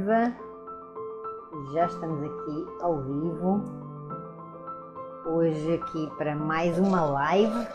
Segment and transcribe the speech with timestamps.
[0.00, 0.34] viva!
[1.74, 3.60] Já estamos aqui ao vivo.
[5.26, 7.68] Hoje aqui para mais uma live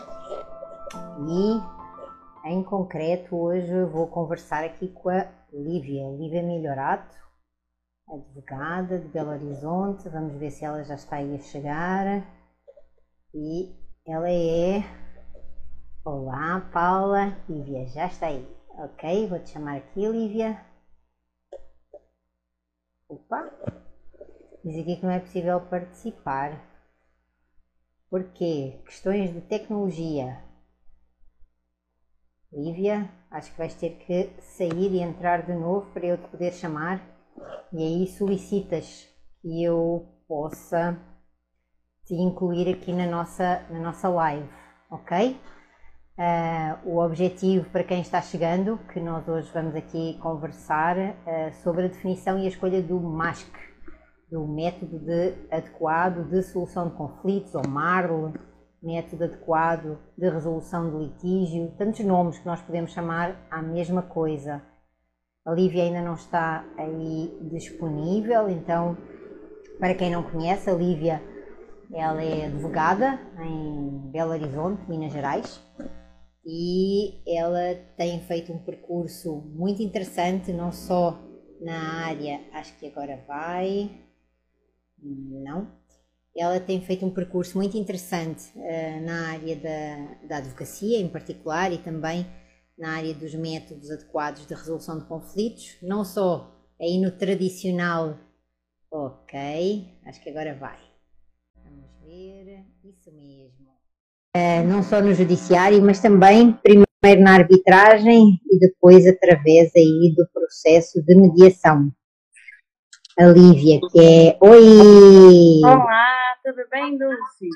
[1.28, 7.16] e em concreto hoje eu vou conversar aqui com a Lívia, Lívia Melhorato,
[8.08, 10.08] advogada de Belo Horizonte.
[10.08, 12.26] Vamos ver se ela já está aí a chegar.
[13.32, 13.72] E
[14.04, 14.82] ela é.
[16.04, 17.36] Olá, Paula.
[17.48, 18.46] Lívia já está aí.
[18.78, 20.60] Ok, vou te chamar aqui, Lívia.
[23.08, 23.50] Opa!
[24.64, 26.60] Diz aqui que não é possível participar.
[28.10, 28.80] Porquê?
[28.84, 30.42] Questões de tecnologia.
[32.52, 36.52] Lívia, acho que vais ter que sair e entrar de novo para eu te poder
[36.52, 37.00] chamar.
[37.72, 39.08] E aí solicitas
[39.40, 40.98] que eu possa
[42.06, 44.48] te incluir aqui na nossa, na nossa live,
[44.90, 45.38] ok?
[46.18, 51.84] Uh, o objetivo para quem está chegando, que nós hoje vamos aqui conversar uh, sobre
[51.84, 53.52] a definição e a escolha do MASC,
[54.30, 58.32] do método de adequado de solução de conflitos, ou MARL,
[58.82, 64.62] método adequado de resolução de litígio, tantos nomes que nós podemos chamar à mesma coisa.
[65.44, 68.96] A Lívia ainda não está aí disponível, então,
[69.78, 71.22] para quem não conhece, a Lívia
[71.92, 75.62] ela é advogada em Belo Horizonte, Minas Gerais,
[76.48, 81.20] e ela tem feito um percurso muito interessante, não só
[81.60, 83.90] na área, acho que agora vai,
[85.02, 85.76] não,
[86.36, 91.72] ela tem feito um percurso muito interessante uh, na área da, da advocacia em particular
[91.72, 92.24] e também
[92.78, 98.20] na área dos métodos adequados de resolução de conflitos, não só aí no tradicional,
[98.88, 100.78] ok, acho que agora vai,
[101.64, 103.65] vamos ver, isso mesmo
[104.64, 106.86] não só no judiciário, mas também primeiro
[107.22, 111.90] na arbitragem e depois através aí do processo de mediação.
[113.18, 115.60] A Lívia, que é Oi!
[115.64, 117.48] Olá, tudo bem, Dulce?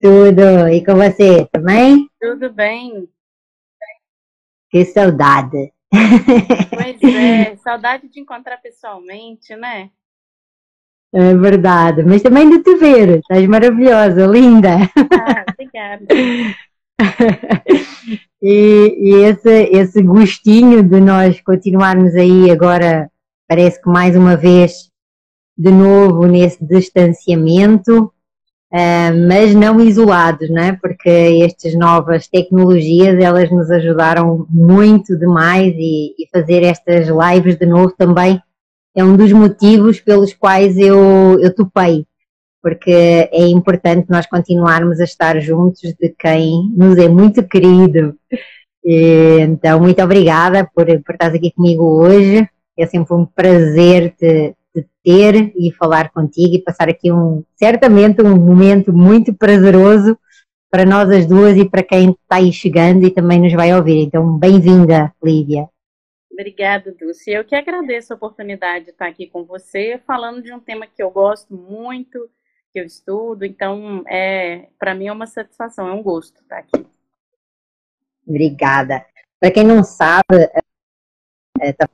[0.00, 2.08] Tudo, e com você também?
[2.20, 3.08] Tudo bem.
[4.70, 5.72] Que saudade!
[6.72, 9.90] Pois é, saudade de encontrar pessoalmente, né?
[11.14, 14.76] É verdade, mas também de te ver, estás maravilhosa, linda.
[14.96, 16.06] Ah, obrigada.
[18.42, 23.10] e, e esse, esse gostinho de nós continuarmos aí agora,
[23.46, 24.90] parece que mais uma vez,
[25.56, 28.04] de novo nesse distanciamento,
[28.72, 30.72] uh, mas não isolados, não é?
[30.72, 31.10] Porque
[31.44, 37.92] estas novas tecnologias, elas nos ajudaram muito demais e, e fazer estas lives de novo
[37.98, 38.40] também
[38.94, 42.06] é um dos motivos pelos quais eu, eu topei,
[42.62, 48.14] porque é importante nós continuarmos a estar juntos de quem nos é muito querido.
[48.84, 52.46] E, então, muito obrigada por, por aqui comigo hoje.
[52.76, 58.22] É sempre um prazer te, te ter e falar contigo e passar aqui um, certamente
[58.22, 60.18] um momento muito prazeroso
[60.70, 64.02] para nós as duas e para quem está aí chegando e também nos vai ouvir.
[64.02, 65.71] Então, bem-vinda, Lívia.
[66.32, 67.30] Obrigada, Dulce.
[67.30, 71.02] Eu que agradeço a oportunidade de estar aqui com você, falando de um tema que
[71.02, 72.30] eu gosto muito,
[72.72, 73.44] que eu estudo.
[73.44, 76.86] Então, é, para mim é uma satisfação, é um gosto estar aqui.
[78.26, 79.04] Obrigada.
[79.38, 80.22] Para quem não sabe,
[81.60, 81.86] está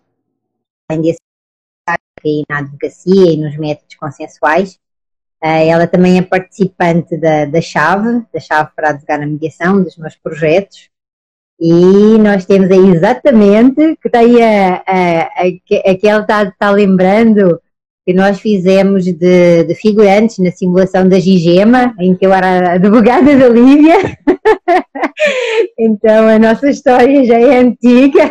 [2.24, 4.78] é, na advocacia e nos métodos consensuais.
[5.42, 9.96] É, ela também é participante da, da chave, da chave para advogar na mediação, dos
[9.96, 10.90] meus projetos.
[11.60, 16.44] E nós temos aí exatamente, que está aí a, a, a, a que ela está,
[16.44, 17.60] está lembrando,
[18.08, 23.36] que nós fizemos de, de, figurantes na simulação da Gigema, em que eu era advogada
[23.36, 23.96] da Lívia.
[25.78, 28.30] então a nossa história já é antiga.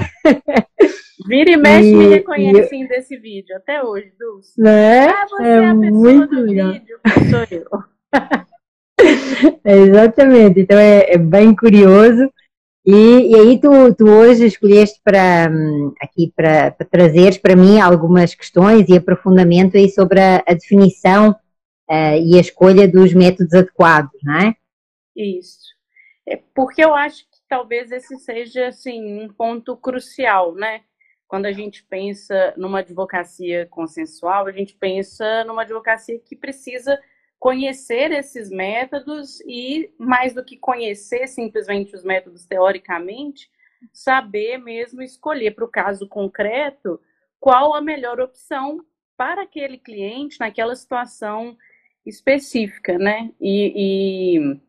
[1.27, 2.87] Vira e mexe e, me reconhecem eu...
[2.87, 4.53] desse vídeo, até hoje, Dulce.
[4.57, 5.09] Não é?
[5.09, 6.71] Ah, você é, é a pessoa muito do legal.
[6.71, 6.99] vídeo,
[7.29, 7.67] sou eu.
[9.63, 12.31] exatamente, então é, é bem curioso.
[12.89, 15.49] E, e, aí tu, tu hoje escolheste para
[15.99, 21.31] aqui para, para trazeres para mim algumas questões e aprofundamento aí sobre a, a definição
[21.31, 24.55] uh, e a escolha dos métodos adequados, não é?
[25.13, 25.67] Isso.
[26.25, 30.79] É porque eu acho que talvez esse seja assim um ponto crucial, né?
[31.27, 36.97] Quando a gente pensa numa advocacia consensual, a gente pensa numa advocacia que precisa
[37.39, 43.49] conhecer esses métodos e, mais do que conhecer simplesmente os métodos teoricamente,
[43.93, 46.99] saber mesmo escolher para o caso concreto
[47.39, 48.83] qual a melhor opção
[49.15, 51.57] para aquele cliente naquela situação
[52.05, 53.31] específica, né?
[53.39, 53.73] E,
[54.35, 54.59] e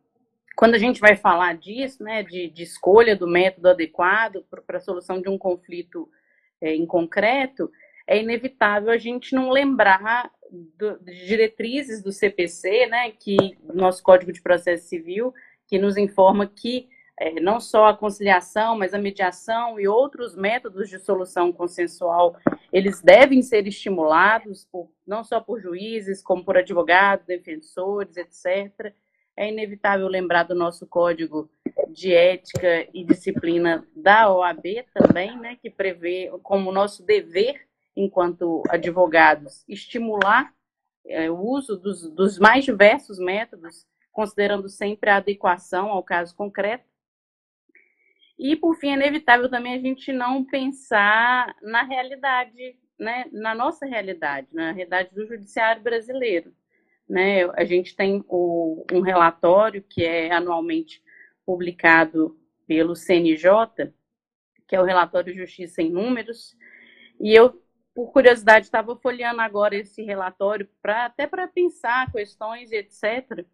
[0.57, 4.81] quando a gente vai falar disso, né, de, de escolha do método adequado para a
[4.81, 6.09] solução de um conflito
[6.61, 7.71] é, em concreto,
[8.07, 14.43] é inevitável a gente não lembrar do, diretrizes do CPC, né, que nosso Código de
[14.43, 15.33] Processo Civil,
[15.67, 16.89] que nos informa que
[17.21, 22.37] é, não só a conciliação, mas a mediação e outros métodos de solução consensual,
[22.73, 28.95] eles devem ser estimulados por, não só por juízes, como por advogados, defensores, etc.
[29.37, 31.51] É inevitável lembrar do nosso código
[31.89, 37.68] de ética e disciplina da OAB também, né, que prevê como nosso dever,
[38.01, 40.53] enquanto advogados, estimular
[41.07, 46.89] é, o uso dos, dos mais diversos métodos, considerando sempre a adequação ao caso concreto
[48.39, 53.85] e, por fim, é inevitável também a gente não pensar na realidade, né, na nossa
[53.85, 56.55] realidade, na realidade do judiciário brasileiro.
[57.09, 57.45] Né?
[57.55, 61.03] A gente tem o, um relatório que é anualmente
[61.45, 63.93] publicado pelo CNJ,
[64.69, 66.57] que é o relatório Justiça em Números,
[67.19, 67.61] e eu,
[67.99, 73.45] por curiosidade, estava folheando agora esse relatório para até para pensar questões, etc.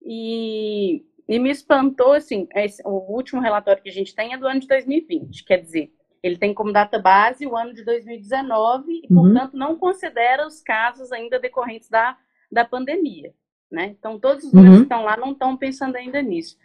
[0.00, 4.46] E e me espantou, assim, esse, o último relatório que a gente tem é do
[4.46, 5.92] ano de 2020, quer dizer,
[6.22, 9.22] ele tem como data base o ano de 2019 e, uhum.
[9.22, 12.16] portanto, não considera os casos ainda decorrentes da,
[12.50, 13.34] da pandemia,
[13.70, 13.94] né?
[13.98, 14.82] Então, todos os números uhum.
[14.82, 16.56] que estão lá não estão pensando ainda nisso.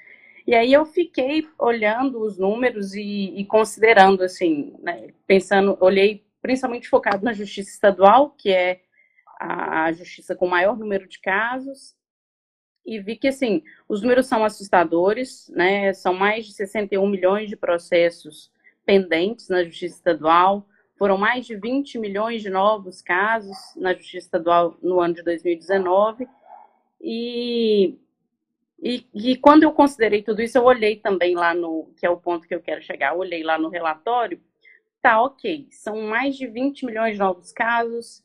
[0.48, 6.90] E aí eu fiquei olhando os números e, e considerando, assim, né, pensando, olhei principalmente
[6.90, 8.82] focado na justiça estadual, que é
[9.40, 11.96] a justiça com maior número de casos,
[12.86, 15.94] e vi que, assim, os números são assustadores, né?
[15.94, 18.52] São mais de 61 milhões de processos
[18.86, 24.78] pendentes na Justiça Estadual, foram mais de 20 milhões de novos casos na Justiça Estadual
[24.82, 26.28] no ano de 2019,
[27.00, 27.98] e,
[28.82, 32.18] e, e, quando eu considerei tudo isso, eu olhei também lá no, que é o
[32.18, 34.42] ponto que eu quero chegar, eu olhei lá no relatório,
[35.02, 38.24] tá ok, são mais de 20 milhões de novos casos,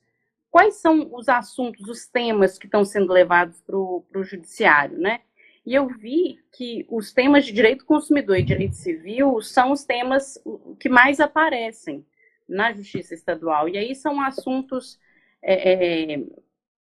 [0.50, 5.20] quais são os assuntos, os temas que estão sendo levados para o judiciário, né?
[5.66, 10.38] E eu vi que os temas de direito consumidor e direito civil são os temas
[10.78, 12.04] que mais aparecem
[12.46, 13.68] na justiça estadual.
[13.68, 14.98] E aí são assuntos
[15.42, 16.24] é, é,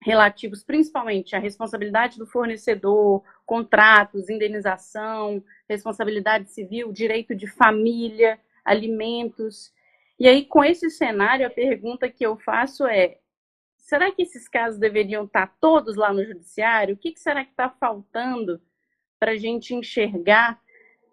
[0.03, 9.73] relativos principalmente à responsabilidade do fornecedor, contratos, indenização, responsabilidade civil, direito de família, alimentos.
[10.19, 13.19] E aí, com esse cenário, a pergunta que eu faço é:
[13.77, 16.95] será que esses casos deveriam estar todos lá no judiciário?
[16.95, 18.61] O que, será que está faltando
[19.19, 20.61] para a gente enxergar?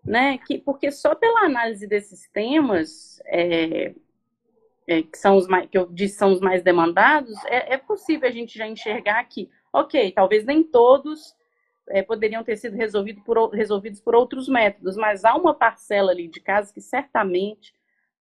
[0.03, 0.38] Né?
[0.39, 3.94] Que, porque só pela análise desses temas, é,
[4.88, 8.27] é, que são os mais, que eu disse são os mais demandados, é, é, possível
[8.27, 11.33] a gente já enxergar que, ok, talvez nem todos
[11.89, 16.27] é, poderiam ter sido resolvido por, resolvidos por outros métodos, mas há uma parcela ali
[16.27, 17.74] de casos que certamente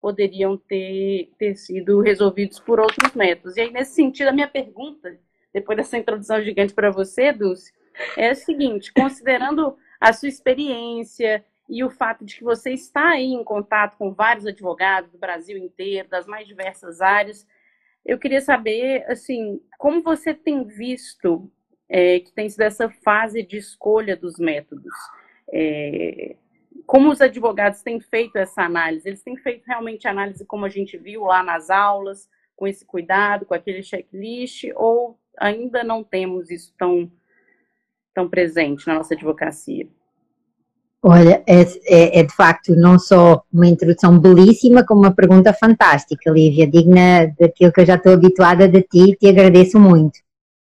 [0.02, 3.58] poderiam ter, ter sido resolvidos por outros métodos.
[3.58, 5.18] E aí, nesse sentido, a minha pergunta,
[5.54, 7.74] depois dessa introdução gigante para você, Dulce,
[8.16, 13.34] é a seguinte: considerando a sua experiência e o fato de que você está aí
[13.34, 17.46] em contato com vários advogados do Brasil inteiro, das mais diversas áreas,
[18.06, 21.52] eu queria saber, assim, como você tem visto
[21.90, 24.94] é, que tem sido essa fase de escolha dos métodos?
[25.52, 26.36] É,
[26.86, 29.08] como os advogados têm feito essa análise?
[29.08, 33.46] Eles têm feito realmente análise como a gente viu lá nas aulas, com esse cuidado,
[33.46, 37.10] com aquele checklist, ou ainda não temos isso tão,
[38.14, 39.88] tão presente na nossa advocacia?
[41.02, 46.30] Olha, é, é, é, de facto não só uma introdução belíssima, como uma pergunta fantástica,
[46.30, 50.20] Lívia, digna daquilo que eu já estou habituada de ti e te agradeço muito.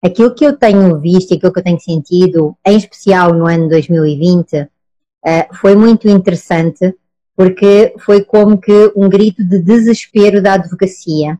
[0.03, 3.67] Aquilo que eu tenho visto e aquilo que eu tenho sentido, em especial no ano
[3.67, 4.67] 2020, uh,
[5.55, 6.95] foi muito interessante
[7.35, 11.39] porque foi como que um grito de desespero da advocacia.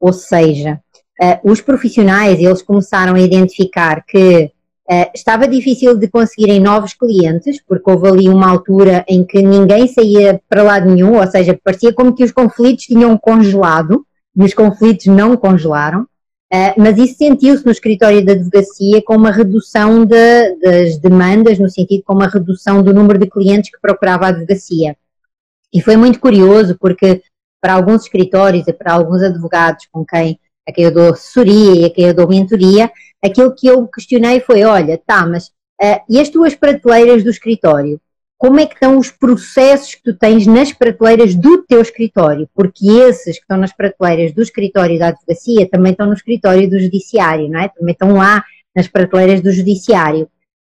[0.00, 0.80] Ou seja,
[1.20, 4.50] uh, os profissionais, eles começaram a identificar que
[4.90, 9.86] uh, estava difícil de conseguirem novos clientes, porque houve ali uma altura em que ninguém
[9.86, 14.06] saía para lado nenhum, ou seja, parecia como que os conflitos tinham congelado,
[14.36, 16.06] e os conflitos não congelaram.
[16.52, 21.68] Uh, mas isso sentiu-se no escritório da advocacia com uma redução de, das demandas, no
[21.68, 24.96] sentido com uma redução do número de clientes que procurava a advocacia.
[25.72, 27.22] E foi muito curioso porque
[27.60, 31.84] para alguns escritórios e para alguns advogados com quem a quem eu dou assessoria e
[31.84, 32.90] a quem eu dou mentoria,
[33.22, 35.48] aquilo que eu questionei foi, olha, tá, mas
[35.82, 38.00] uh, e as tuas prateleiras do escritório?
[38.36, 42.86] Como é que estão os processos que tu tens nas prateleiras do teu escritório, porque
[42.90, 47.48] esses que estão nas prateleiras do escritório da advocacia também estão no escritório do judiciário,
[47.48, 47.68] não é?
[47.68, 50.28] Também estão lá nas prateleiras do judiciário.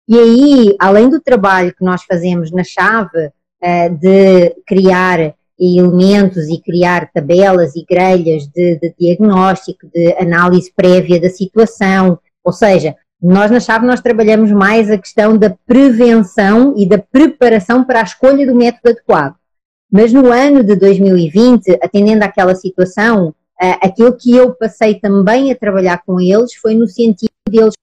[0.08, 6.62] E aí, além do trabalho que nós fazemos na chave uh, de criar elementos e
[6.62, 12.20] criar tabelas e grelhas de, de diagnóstico, de análise prévia da situação.
[12.44, 17.84] Ou seja, nós na chave nós trabalhamos mais a questão da prevenção e da preparação
[17.84, 19.36] para a escolha do método adequado.
[19.90, 23.34] Mas no ano de 2020, atendendo àquela situação,
[23.82, 27.74] aquilo que eu passei também a trabalhar com eles foi no sentido de eles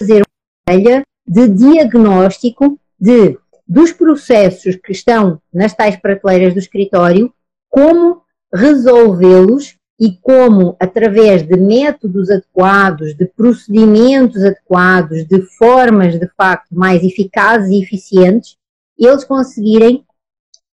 [0.00, 7.30] fazer uma grelha de diagnóstico de dos processos que estão nas tais prateleiras do escritório,
[7.68, 8.22] como
[8.54, 17.02] resolvê-los e como, através de métodos adequados, de procedimentos adequados, de formas de facto mais
[17.02, 18.56] eficazes e eficientes,
[18.96, 20.04] eles conseguirem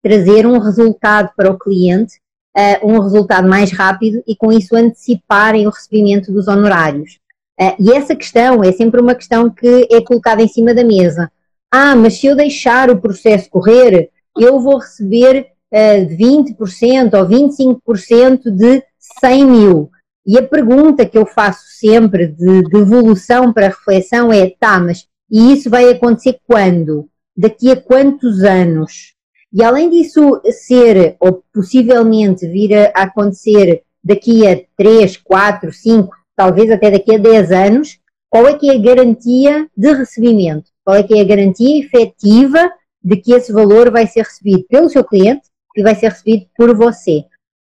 [0.03, 2.19] trazer um resultado para o cliente,
[2.55, 7.17] uh, um resultado mais rápido e com isso anteciparem o recebimento dos honorários.
[7.59, 11.31] Uh, e essa questão é sempre uma questão que é colocada em cima da mesa.
[11.71, 17.27] Ah, mas se eu deixar o processo correr, eu vou receber uh, eh, 20% ou
[17.27, 18.83] 25% de
[19.19, 19.91] 100 mil.
[20.25, 25.53] E a pergunta que eu faço sempre de devolução para reflexão é: tá, mas e
[25.53, 27.09] isso vai acontecer quando?
[27.35, 29.13] Daqui a quantos anos?
[29.51, 36.69] E além disso ser, ou possivelmente vir a acontecer daqui a 3, 4, 5, talvez
[36.69, 40.69] até daqui a 10 anos, qual é que é a garantia de recebimento?
[40.83, 42.71] Qual é que é a garantia efetiva
[43.03, 46.75] de que esse valor vai ser recebido pelo seu cliente e vai ser recebido por
[46.75, 47.23] você?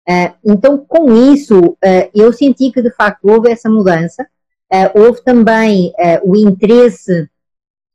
[0.10, 4.26] Uh, então, com isso, uh, eu senti que de facto houve essa mudança.
[4.72, 7.30] Uh, houve também o interesse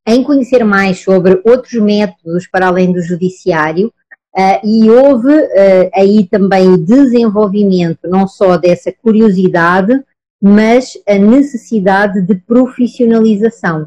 [0.07, 3.93] em conhecer mais sobre outros métodos para além do judiciário.
[4.65, 5.31] e houve
[5.95, 10.03] aí também o desenvolvimento não só dessa curiosidade,
[10.41, 13.87] mas a necessidade de profissionalização.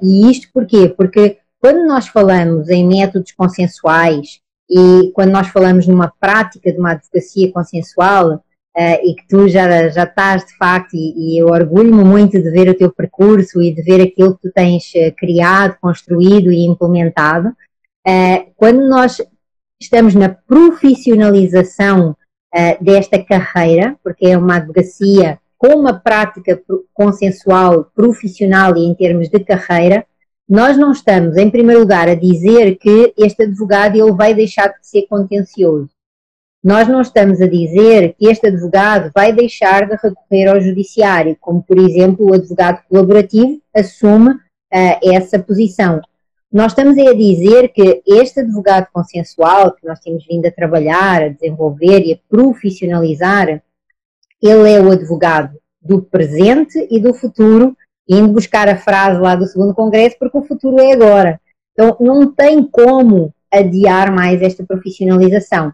[0.00, 0.88] E isto porquê?
[0.88, 6.92] Porque quando nós falamos em métodos consensuais e quando nós falamos numa prática de uma
[6.92, 12.04] advocacia consensual, uh, e que tu já, já estás de facto, e, e eu orgulho-me
[12.04, 15.76] muito de ver o teu percurso e de ver aquilo que tu tens eh, criado,
[15.80, 19.20] construído e implementado, uh, quando nós
[19.80, 22.16] estamos na profissionalização
[22.80, 26.58] desta carreira, porque é uma advocacia com uma prática
[26.94, 30.06] consensual, profissional e em termos de carreira,
[30.48, 34.86] nós não estamos, em primeiro lugar, a dizer que este advogado ele vai deixar de
[34.86, 35.90] ser contencioso.
[36.64, 41.62] Nós não estamos a dizer que este advogado vai deixar de recorrer ao judiciário, como,
[41.62, 44.38] por exemplo, o advogado colaborativo assume uh,
[45.02, 46.00] essa posição.
[46.50, 51.28] Nós estamos a dizer que este advogado consensual, que nós temos vindo a trabalhar, a
[51.28, 53.62] desenvolver e a profissionalizar,
[54.42, 57.76] ele é o advogado do presente e do futuro,
[58.08, 61.40] indo buscar a frase lá do segundo congresso, porque o futuro é agora.
[61.72, 65.72] Então, não tem como adiar mais esta profissionalização.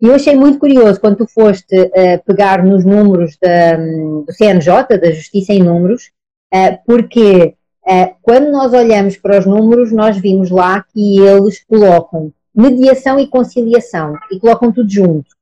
[0.00, 4.98] E eu achei muito curioso quando tu foste uh, pegar nos números da, do CNJ,
[4.98, 6.10] da Justiça em Números,
[6.52, 7.54] uh, porque
[7.86, 13.28] uh, quando nós olhamos para os números, nós vimos lá que eles colocam mediação e
[13.28, 15.36] conciliação, e colocam tudo junto.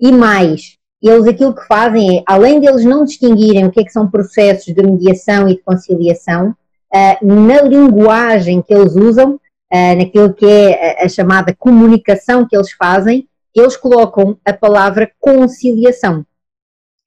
[0.00, 3.92] E mais, eles aquilo que fazem é, além deles não distinguirem o que é que
[3.92, 10.34] são processos de mediação e de conciliação, uh, na linguagem que eles usam, uh, naquilo
[10.34, 16.24] que é a, chamada comunicação que eles fazem, eles colocam a palavra conciliação.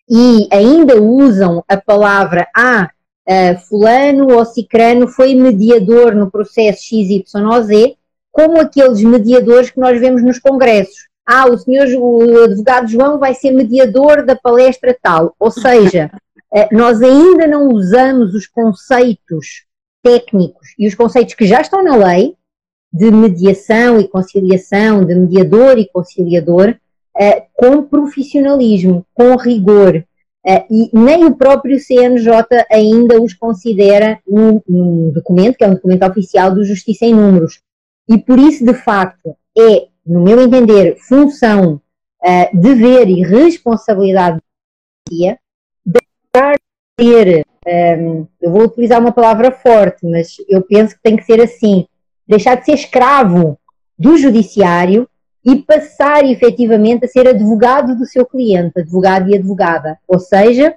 [0.09, 2.89] E ainda usam a palavra ah,
[3.29, 7.95] uh, fulano ou cicrano foi mediador no processo XYZ,
[8.31, 13.33] como aqueles mediadores que nós vemos nos congressos ah, o senhor o advogado João vai
[13.33, 15.35] ser mediador da palestra tal.
[15.39, 16.11] Ou seja,
[16.53, 19.65] eh, nós ainda não usamos os conceitos
[20.03, 22.35] técnicos e os conceitos que já estão na lei
[22.91, 26.75] de mediação e conciliação, de mediador e conciliador,
[27.17, 30.03] eh, com profissionalismo, com rigor.
[30.45, 32.33] Eh, e nem o próprio CNJ
[32.69, 34.61] ainda os considera num
[35.11, 37.61] documento, que é um documento oficial do Justiça em Números.
[38.09, 41.81] E por isso, de facto, é no meu entender, função,
[42.23, 44.39] uh, dever e responsabilidade
[45.09, 45.35] da
[45.85, 46.61] deixar de
[46.97, 51.23] ter, um, ehm, eu vou utilizar uma palavra forte, mas eu penso que tem que
[51.23, 51.85] ser assim,
[52.27, 53.57] deixar de ser escravo
[53.97, 55.07] do judiciário
[55.45, 59.99] e passar efetivamente a ser advogado do seu cliente, advogado e advogada.
[60.07, 60.75] Ou seja,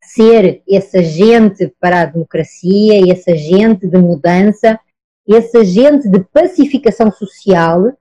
[0.00, 4.78] ser esse agente para a democracia, esse agente de mudança,
[5.26, 7.92] esse agente de pacificação social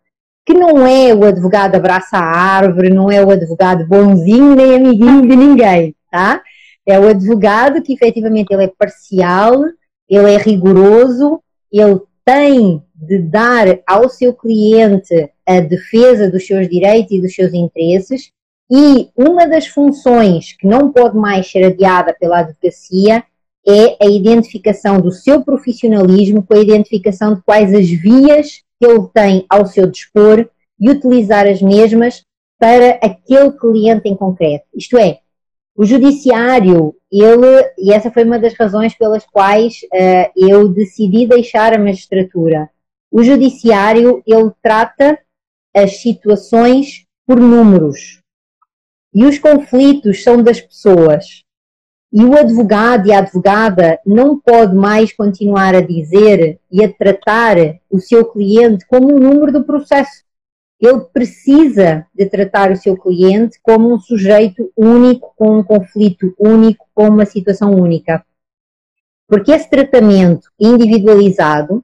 [0.46, 5.24] que não é o advogado abraça a árvore, não é o advogado bonzinho nem amiguinho
[5.24, 6.42] de ninguém, tá?
[6.86, 9.64] É o advogado que efetivamente ele é parcial,
[10.08, 17.12] ele é rigoroso, ele tem de dar ao seu cliente a defesa dos seus direitos
[17.12, 18.32] e dos seus interesses,
[18.72, 23.24] e uma das funções que não pode mais ser adiada pela advocacia
[23.68, 29.08] é a identificação do seu profissionalismo com a identificação de quais as vias que ele
[29.13, 32.24] tem ao seu dispor e utilizar as mesmas
[32.60, 34.65] para aquele cliente em concreto.
[34.74, 35.20] Isto é,
[35.75, 41.74] o judiciário, ele, e essa foi uma das razões pelas quais uh, eu decidi deixar
[41.74, 42.70] a magistratura.
[43.12, 45.20] O judiciário, ele trata
[45.75, 48.22] as situações por números.
[49.13, 51.45] E os conflitos são das pessoas.
[52.18, 57.58] E o advogado e a advogada não pode mais continuar a dizer e a tratar
[57.92, 60.24] o seu cliente como um número do processo.
[60.80, 66.88] Ele precisa de tratar o seu cliente como um sujeito único, com um conflito único,
[66.96, 68.26] com uma situação única.
[69.28, 71.84] Porque esse tratamento individualizado,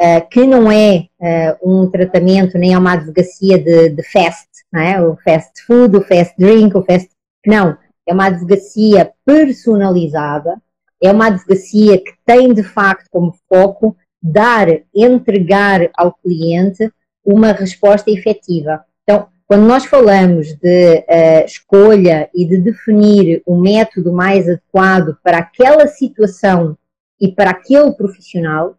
[0.00, 4.80] uh, que não é uh, um tratamento nem é uma advocacia de, de fast, não
[4.80, 5.00] é?
[5.00, 7.08] o fast food, o fast drink, o fast.
[7.46, 10.60] Não, é uma advocacia personalizada,
[11.02, 16.90] é uma advocacia que tem de facto como foco dar, entregar ao cliente
[17.24, 18.84] uma resposta efetiva.
[19.02, 25.38] Então, quando nós falamos de uh, escolha e de definir o método mais adequado para
[25.38, 26.76] aquela situação
[27.20, 28.76] e para aquele profissional,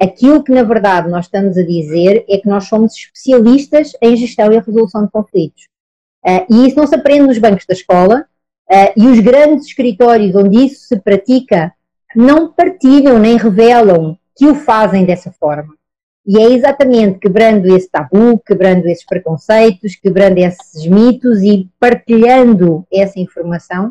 [0.00, 4.52] aquilo que na verdade nós estamos a dizer é que nós somos especialistas em gestão
[4.52, 5.64] e resolução de conflitos.
[6.24, 8.26] Uh, e isso não se aprende nos bancos da escola,
[8.96, 11.72] e os grandes escritórios onde isso se pratica
[12.14, 15.74] não partilham nem revelam que o fazem dessa forma.
[16.26, 23.20] E é exatamente quebrando esse tabu, quebrando esses preconceitos, quebrando esses mitos e partilhando essa
[23.20, 23.88] informação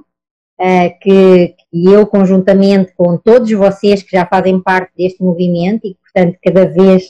[0.59, 5.95] uh, que, que, eu, conjuntamente com todos vocês que já fazem parte deste movimento e
[5.95, 7.05] portanto, cada vez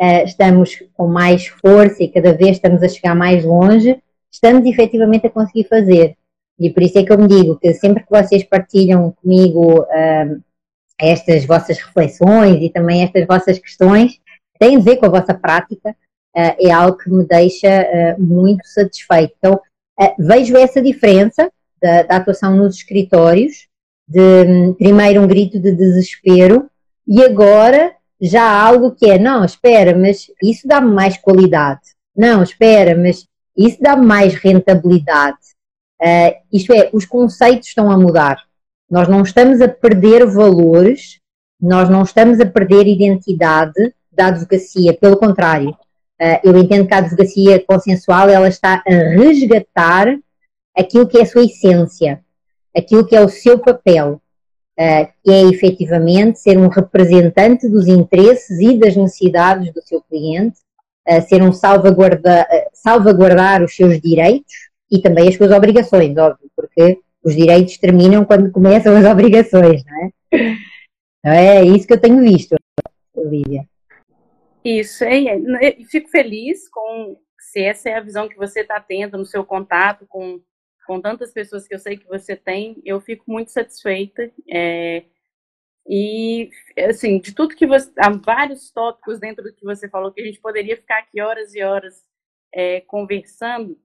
[0.00, 4.00] uh, estamos com mais força e cada vez estamos a chegar mais longe,
[4.30, 6.16] estamos efetivamente a conseguir fazer.
[6.58, 10.42] E por isso é que eu me digo que sempre que vocês partilham comigo uh,
[10.98, 14.20] estas vossas reflexões e também estas vossas questões,
[14.58, 15.94] têm a ver com a vossa prática, uh,
[16.60, 19.34] é algo que me deixa uh, muito satisfeito.
[19.38, 19.60] Então,
[20.18, 23.68] vejo essa diferença da, da, atuação nos escritórios,
[24.08, 26.68] de um, primeiro um grito de desespero
[27.06, 31.80] e agora já algo que é, não, espera, mas isso dá-me mais qualidade.
[32.16, 35.38] Não, espera, mas isso dá-me mais rentabilidade.
[36.02, 38.42] Uh, isto é, os conceitos estão a mudar.
[38.90, 41.20] Nós não estamos a perder valores,
[41.60, 45.70] nós não estamos a perder identidade da advocacia, pelo contrário.
[46.20, 50.18] Uh, eu entendo que a advocacia consensual ela está a resgatar
[50.76, 52.20] aquilo que é a sua essência,
[52.76, 54.20] aquilo que é o seu papel,
[54.78, 60.58] uh, que é efetivamente ser um representante dos interesses e das necessidades do seu cliente,
[61.08, 67.00] uh, ser um salvaguarda, salvaguardar os seus direitos e também as suas obrigações, óbvio, porque
[67.24, 70.10] os direitos terminam quando começam as obrigações, não é?
[71.18, 72.54] Então é isso que eu tenho visto,
[73.14, 73.64] Olivia.
[74.64, 75.18] Isso, é,
[75.78, 79.44] e fico feliz com se essa é a visão que você está tendo no seu
[79.44, 80.40] contato com,
[80.86, 84.30] com tantas pessoas que eu sei que você tem, eu fico muito satisfeita.
[84.50, 85.04] É,
[85.88, 86.50] e,
[86.88, 87.90] assim, de tudo que você.
[87.98, 91.54] Há vários tópicos dentro do que você falou que a gente poderia ficar aqui horas
[91.54, 92.04] e horas
[92.54, 93.76] é, conversando,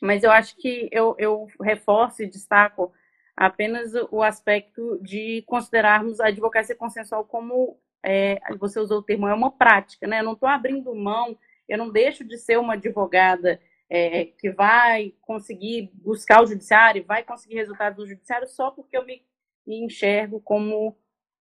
[0.00, 2.92] mas eu acho que eu, eu reforço e destaco
[3.36, 9.34] apenas o aspecto de considerarmos a advocacia consensual como é, você usou o termo, é
[9.34, 10.20] uma prática, né?
[10.20, 15.14] Eu não estou abrindo mão, eu não deixo de ser uma advogada é, que vai
[15.20, 19.22] conseguir buscar o judiciário, vai conseguir resultados do judiciário só porque eu me,
[19.66, 20.96] me enxergo como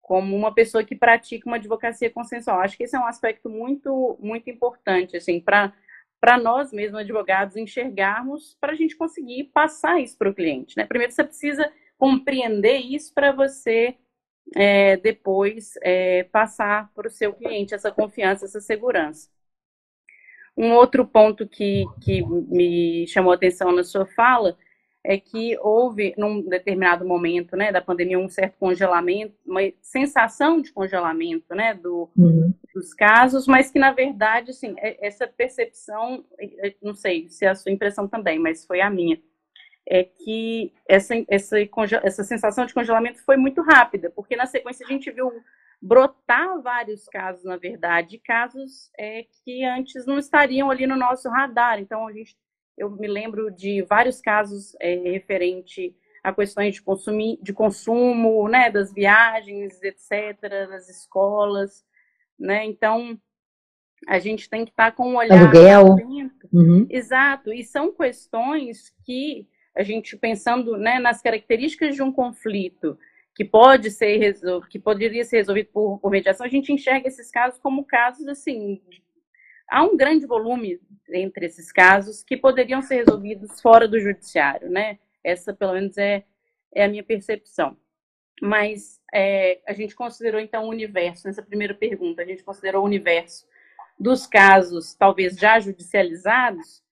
[0.02, 2.60] como uma pessoa que pratica uma advocacia consensual.
[2.60, 5.72] Acho que esse é um aspecto muito muito importante assim para
[6.26, 10.76] para nós mesmos, advogados, enxergarmos para a gente conseguir passar isso para o cliente.
[10.76, 10.84] Né?
[10.84, 13.94] Primeiro, você precisa compreender isso para você
[14.56, 19.30] é, depois é, passar para o seu cliente essa confiança, essa segurança.
[20.56, 24.58] Um outro ponto que, que me chamou a atenção na sua fala
[25.04, 30.72] é que houve, num determinado momento né, da pandemia, um certo congelamento, uma sensação de
[30.72, 32.52] congelamento né, do, uhum.
[32.76, 37.48] Dos casos, mas que, na verdade, assim, é, essa percepção, é, não sei se é
[37.48, 39.18] a sua impressão também, mas foi a minha,
[39.88, 41.56] é que essa, essa,
[42.02, 45.32] essa sensação de congelamento foi muito rápida, porque na sequência a gente viu
[45.80, 51.80] brotar vários casos, na verdade, casos é, que antes não estariam ali no nosso radar.
[51.80, 52.36] Então, a gente
[52.76, 58.70] eu me lembro de vários casos é, referente a questões de, consumir, de consumo, né,
[58.70, 61.84] das viagens, etc., das escolas,
[62.38, 63.18] né, então
[64.06, 65.96] a gente tem que estar com um olhar Aluguel.
[66.52, 66.86] Uhum.
[66.90, 72.98] Exato, e são questões que a gente pensando né, nas características de um conflito
[73.34, 74.34] que pode ser
[74.70, 78.80] que poderia ser resolvido por, por mediação, a gente enxerga esses casos como casos assim
[79.68, 84.98] há um grande volume entre esses casos que poderiam ser resolvidos fora do judiciário, né?
[85.22, 86.24] Essa, pelo menos, é,
[86.74, 87.76] é a minha percepção.
[88.40, 92.86] Mas é, a gente considerou, então, o universo, nessa primeira pergunta, a gente considerou o
[92.86, 93.46] universo
[93.98, 96.82] dos casos, talvez já judicializados,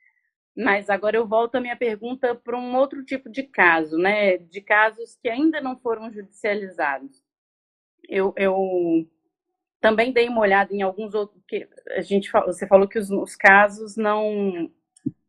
[0.57, 4.39] mas agora eu volto a minha pergunta para um outro tipo de caso, né?
[4.39, 7.23] De casos que ainda não foram judicializados.
[8.09, 9.09] Eu, eu
[9.81, 11.43] também dei uma olhada em alguns outros.
[11.49, 14.71] Que a gente, você falou que os, os casos não.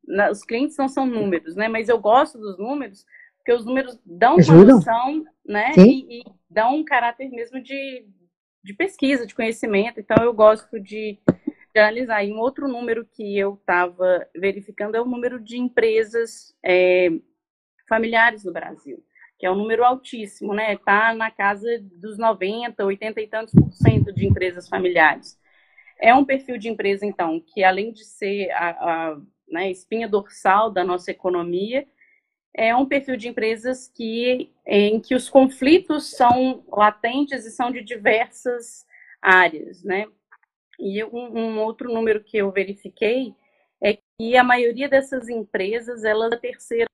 [0.08, 1.68] Na, os clientes não são números, né?
[1.68, 3.04] Mas eu gosto dos números,
[3.38, 5.72] porque os números dão uma noção, né?
[5.78, 8.06] E, e, dão um caráter mesmo de,
[8.64, 10.00] de pesquisa, de conhecimento.
[10.00, 11.20] Então eu gosto de
[11.76, 12.24] analisar.
[12.24, 17.10] E um outro número que eu estava verificando é o número de empresas é,
[17.88, 19.04] familiares no Brasil,
[19.38, 20.74] que é um número altíssimo, né?
[20.74, 25.38] Está na casa dos 90, 80 e tantos por cento de empresas familiares.
[26.00, 30.70] É um perfil de empresa, então, que além de ser a, a né, espinha dorsal
[30.70, 31.88] da nossa economia,
[32.58, 37.84] é um perfil de empresas que, em que os conflitos são latentes e são de
[37.84, 38.86] diversas
[39.22, 40.06] áreas, né?
[40.80, 43.36] E um, um, outro número que eu verifiquei
[43.84, 46.90] é que a maioria dessas empresas ela é da terceira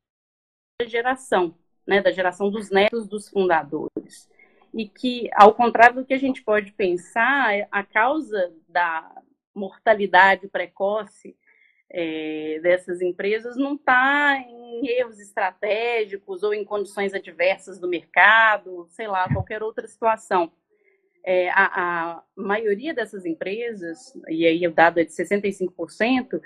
[0.88, 4.30] geração, né, da geração dos netos dos fundadores.
[4.74, 9.22] E que, ao contrário do que a gente pode pensar, a causa da
[9.54, 11.36] mortalidade precoce
[11.92, 19.08] é, dessas empresas não está em erros estratégicos ou em condições adversas do mercado, sei
[19.08, 20.52] lá, qualquer outra situação
[21.24, 21.66] é, a,
[22.16, 26.42] a, maioria dessas empresas, e aí o dado é de 65%,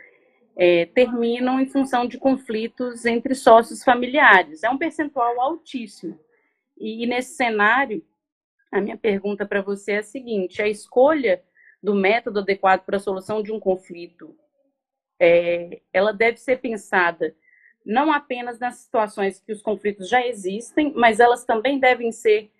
[0.58, 4.64] é, terminam em função de conflitos entre sócios familiares.
[4.64, 6.18] É um percentual altíssimo.
[6.78, 8.04] E, e nesse cenário,
[8.72, 11.42] a minha pergunta para você é a seguinte: a escolha
[11.82, 14.36] do método adequado para a solução de um conflito,
[15.20, 17.36] é, ela deve ser pensada
[17.86, 22.52] não apenas nas situações que os conflitos já existem, mas elas também devem ser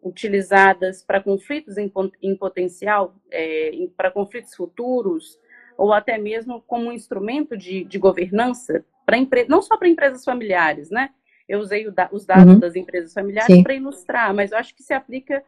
[0.00, 1.92] utilizadas para conflitos em,
[2.22, 5.38] em potencial, é, para conflitos futuros,
[5.76, 9.18] ou até mesmo como um instrumento de, de governança, para
[9.48, 11.10] não só para empresas familiares, né?
[11.48, 12.58] Eu usei os dados uhum.
[12.58, 15.42] das empresas familiares para ilustrar, mas eu acho que se aplica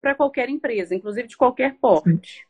[0.00, 2.46] para qualquer empresa, inclusive de qualquer porte.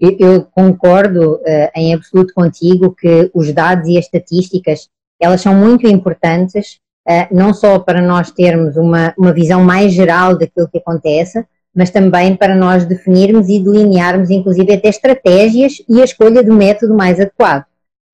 [0.00, 4.88] eu concordo uh, em absoluto contigo que os dados e as estatísticas,
[5.20, 10.36] elas são muito importantes uh, não só para nós termos uma, uma visão mais geral
[10.36, 11.44] daquilo que acontece,
[11.74, 16.94] mas também para nós definirmos e delinearmos, inclusive, até estratégias e a escolha do método
[16.94, 17.64] mais adequado.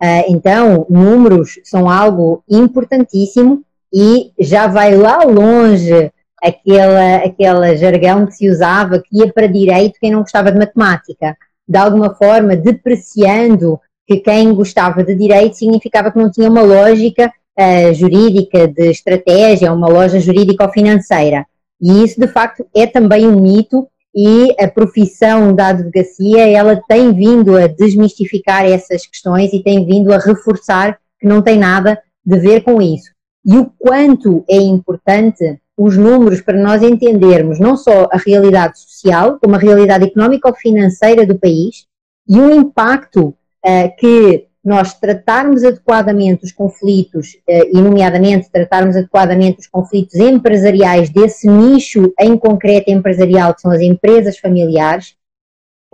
[0.03, 6.11] Uh, então, números são algo importantíssimo e já vai lá longe
[6.43, 11.37] aquela, aquela jargão que se usava que ia para direito quem não gostava de matemática,
[11.69, 17.33] de alguma forma depreciando que quem gostava de direito significava que não tinha uma lógica
[17.59, 21.47] uh, jurídica de estratégia, uma loja jurídico-financeira.
[21.81, 27.13] E isso, de facto, é também um mito e a profissão da advocacia, ela tem
[27.13, 32.39] vindo a desmistificar essas questões e tem vindo a reforçar que não tem nada de
[32.39, 33.11] ver com isso.
[33.45, 39.39] E o quanto é importante os números para nós entendermos não só a realidade social,
[39.41, 41.87] como a realidade económica ou financeira do país
[42.29, 49.61] e o impacto uh, que nós tratarmos adequadamente os conflitos, eh, e nomeadamente tratarmos adequadamente
[49.61, 55.17] os conflitos empresariais desse nicho em concreto empresarial, que são as empresas familiares,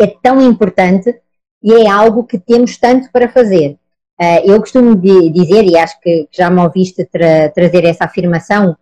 [0.01, 1.16] é tão importante
[1.62, 3.77] e é algo que temos tanto para fazer.
[4.20, 8.77] Eh, eu costumo dizer, e acho que já me ouviste tra trazer essa afirmação,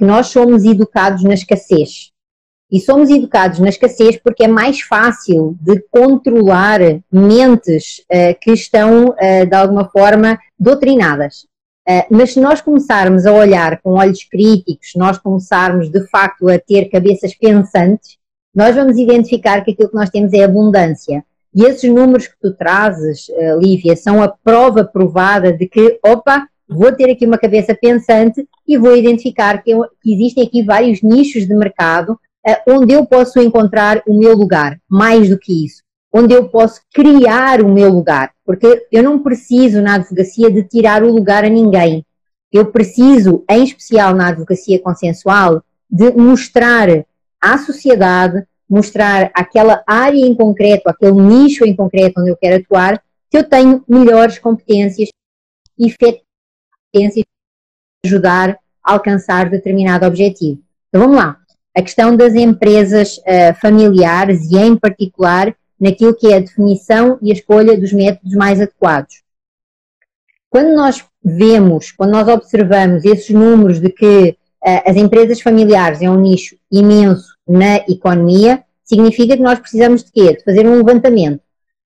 [0.00, 2.14] nós somos educados na escassez.
[2.74, 6.80] E somos educados na escassez porque é mais fácil de controlar
[7.12, 11.46] mentes uh, que estão, uh, de alguma forma, doutrinadas.
[11.88, 16.58] Uh, mas se nós começarmos a olhar com olhos críticos, nós começarmos de facto a
[16.58, 18.16] ter cabeças pensantes,
[18.52, 21.24] nós vamos identificar que aquilo que nós temos é abundância.
[21.54, 23.26] E esses números que tu trazes,
[23.60, 28.78] Lívia, são a prova provada de que, opa, vou ter aqui uma cabeça pensante e
[28.78, 29.72] vou identificar que,
[30.02, 34.78] que existem aqui vários nichos de mercado eh, onde eu posso encontrar o meu lugar,
[34.88, 39.80] mais do que isso, onde eu posso criar o meu lugar, porque eu não preciso
[39.80, 42.04] na advocacia de tirar o lugar a ninguém.
[42.52, 46.88] Eu preciso, em especial na advocacia consensual, de mostrar
[47.40, 53.02] à sociedade, mostrar aquela área em concreto, aquele nicho em concreto onde eu quero atuar,
[53.30, 55.08] que eu tenho melhores competências
[55.78, 57.24] e competências
[58.04, 60.60] ajudar a alcançar determinado objetivo.
[60.88, 61.36] Então vamos lá.
[61.76, 67.30] A questão das empresas uh, familiares e em particular naquilo que é a definição e
[67.30, 69.22] a escolha dos métodos mais adequados.
[70.48, 76.08] Quando nós vemos, quando nós observamos esses números de que uh, as empresas familiares é
[76.08, 80.36] um nicho imenso na economia, significa que nós precisamos de quê?
[80.36, 81.40] De fazer um levantamento.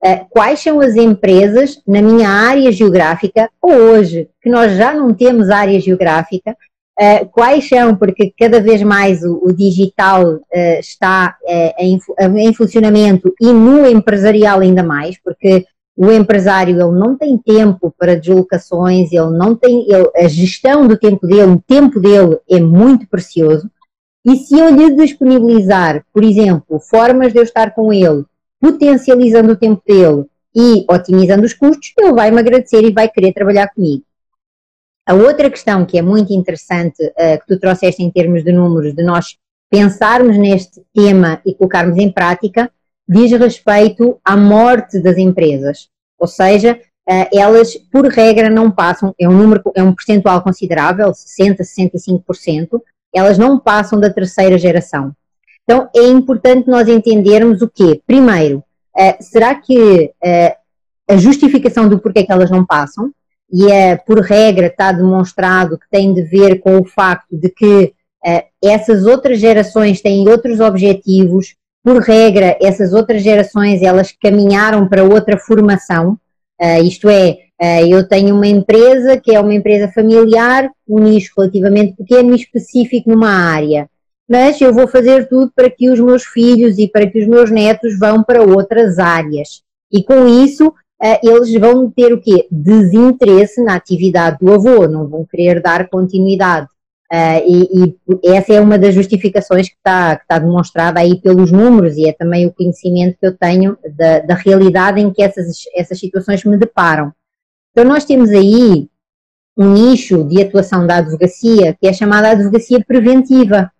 [0.03, 5.11] Uh, quais são as empresas na minha área geográfica, ou hoje, que nós já não
[5.11, 6.55] temos área geográfica,
[6.99, 11.35] uh, quais são, porque cada vez mais o, digital uh, está
[11.79, 15.65] em, funcionamento e no empresarial ainda mais, porque
[15.97, 20.95] o empresário ele não tem tempo para deslocações, ele não tem, ele, a gestão do
[20.95, 23.67] tempo dele, o tempo dele é muito precioso.
[24.23, 28.25] E se eu lhe disponibilizar, por exemplo, formas de eu estar com ele,
[28.59, 33.33] potencializando o tempo dele e otimizando os custos, ele vai me agradecer e vai querer
[33.33, 34.03] trabalhar comigo.
[35.05, 38.93] A outra questão que é muito interessante, uh, que tu trouxeste em termos de números,
[38.93, 39.37] de nós
[39.69, 42.69] pensarmos neste tema e colocarmos em prática,
[43.07, 45.87] diz respeito à morte das empresas.
[46.19, 46.77] Ou seja,
[47.09, 52.81] uh, elas, por regra, não passam, é um número, é um percentual considerável, 60, 65%,
[53.13, 55.13] elas não passam da terceira geração.
[55.67, 58.01] Então é importante nós entendermos o quê?
[58.07, 60.55] Primeiro, uh, será que uh,
[61.13, 63.11] a justificação do porquê que elas não passam,
[63.51, 67.93] e é, por regra está demonstrado que tem de ver com o facto de que
[68.25, 75.03] uh, essas outras gerações têm outros objetivos, por regra, essas outras gerações elas caminharam para
[75.03, 76.17] outra formação,
[76.83, 77.37] isto é,
[77.87, 83.09] eu tenho uma empresa que é uma empresa familiar, um nicho relativamente pequeno e específico
[83.09, 83.87] numa área.
[84.29, 87.49] Mas eu vou fazer tudo para que os meus filhos e para que os meus
[87.49, 89.61] netos vão para outras áreas.
[89.91, 90.73] E com isso,
[91.23, 92.47] eles vão ter o quê?
[92.51, 96.67] Desinteresse na atividade do avô, não vão querer dar continuidade.
[97.45, 101.95] e, e, essa é uma das justificações que está, que está demonstrada aí pelos números
[101.95, 105.97] e é também o conhecimento que eu tenho da, da realidade em que essas, essas
[105.99, 107.13] situações me deparam.
[107.71, 108.89] Então, nós temos aí
[109.55, 113.71] um nicho de atuação da advocacia que é chamada advocacia preventiva.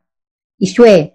[0.60, 1.14] Isto é,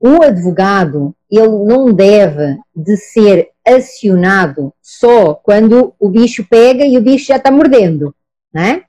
[0.00, 7.02] o advogado, ele não deve de ser acionado só quando o bicho pega e o
[7.02, 8.14] bicho já está mordendo,
[8.52, 8.84] não é?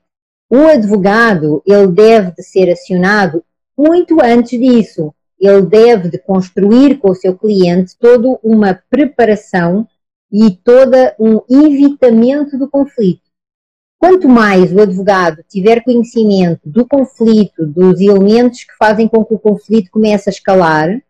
[0.50, 3.44] O advogado, ele deve de ser acionado
[3.76, 5.14] muito antes disso.
[5.38, 9.86] Ele deve de construir com o seu cliente toda uma preparação
[10.32, 13.27] e todo um evitamento do conflito.
[13.98, 19.38] Quanto mais o advogado tiver conhecimento do conflito, dos elementos que fazem com que o
[19.38, 21.02] conflito comece a escalar,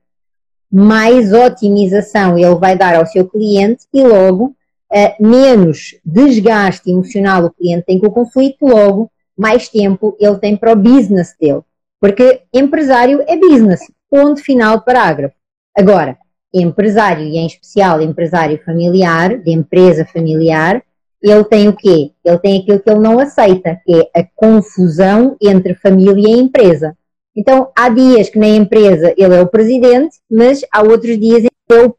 [0.72, 4.54] mais otimização ele vai dar ao seu cliente e logo
[4.90, 10.56] eh, menos desgaste emocional o cliente tem com o conflito, logo mais tempo ele tem
[10.56, 11.60] para o business dele.
[12.00, 15.34] Porque empresário é business, ponto final parágrafo.
[15.76, 16.16] Agora,
[16.54, 20.82] empresário, e em especial empresário familiar, de empresa familiar,
[21.22, 22.12] ele tem o quê?
[22.24, 26.96] Ele tem aquilo que ele não aceita, que é a confusão entre família e empresa.
[27.36, 31.80] Então, há dias que na empresa ele é o presidente, mas há outros dias ele
[31.80, 31.94] é o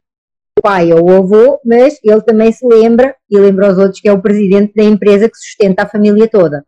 [0.62, 4.12] pai ou o avô, mas ele também se lembra e lembra aos outros que é
[4.12, 6.64] o presidente da empresa que sustenta a família toda.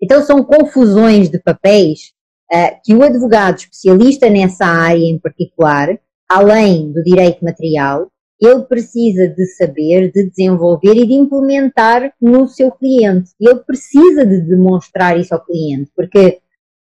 [0.00, 2.12] Então, são confusões de papéis
[2.52, 9.28] uh, que o advogado especialista nessa área em particular além do direito material, ele precisa
[9.28, 13.30] de saber, de desenvolver e de implementar no seu cliente.
[13.40, 16.40] Ele precisa de demonstrar isso ao cliente, porque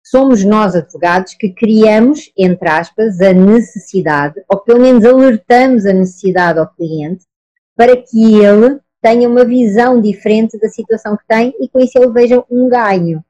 [0.04, 6.60] somos nós advogados que criamos, entre aspas, a necessidade, ou pelo menos alertamos a necessidade
[6.60, 7.26] ao cliente,
[7.76, 12.12] para que ele tenha uma visão diferente da situação que tem e com isso ele
[12.12, 13.24] veja um ganho.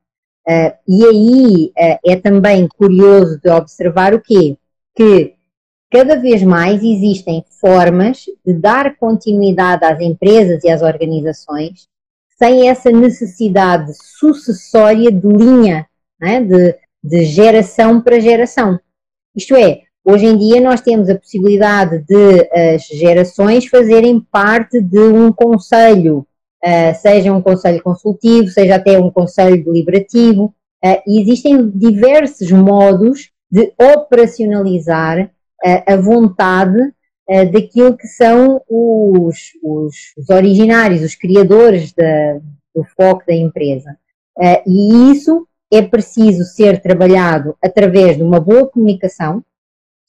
[0.48, 4.58] Uh, e aí uh, é também curioso de observar o quê?
[4.94, 5.36] Que
[5.94, 11.88] cada vez mais existem formas de dar continuidade às empresas e às organizações
[12.36, 15.86] sem essa necessidade sucessória de linha,
[16.20, 18.80] né, de, de geração para geração.
[19.36, 25.00] Isto é, hoje em dia nós temos a possibilidade de as gerações fazerem parte de
[25.00, 26.26] um conselho,
[26.66, 30.46] uh, seja um conselho consultivo, seja até um conselho deliberativo,
[30.84, 35.30] uh, e existem diversos modos de operacionalizar
[35.64, 36.94] a vontade
[37.52, 41.94] daquilo que são os, os, os originários, os criadores
[42.76, 43.98] do foco da empresa.
[44.68, 49.44] E isso é preciso ser trabalhado através de uma boa comunicação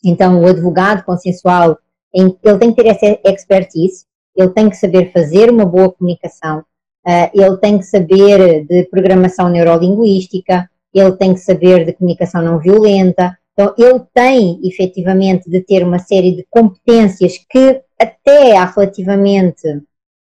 [0.04, 1.78] Então, o advogado consensual,
[2.12, 4.04] ele tem que ter essa expertise,
[4.36, 9.48] ele tem que saber fazer uma boa comunicação, uh, ele tem que saber de programação
[9.48, 13.36] neurolinguística, ele tem que saber de comunicação não violenta.
[13.54, 19.62] Então, ele tem efetivamente de ter uma série de competências que até há relativamente,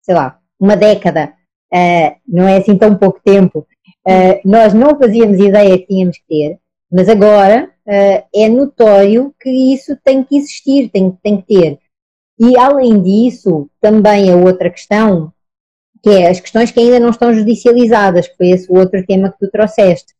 [0.02, 1.32] sei lá, uma década,
[1.72, 6.26] uh, não é assim tão pouco tempo, uh, nós não fazíamos ideia que tínhamos que
[6.28, 6.58] ter,
[6.90, 11.78] mas agora uh, é notório que isso tem que existir, tem, tem que ter.
[12.40, 15.32] E além disso, também a outra questão,
[16.02, 19.38] que é as questões que ainda não estão judicializadas, foi esse o outro tema que
[19.38, 20.12] tu trouxeste.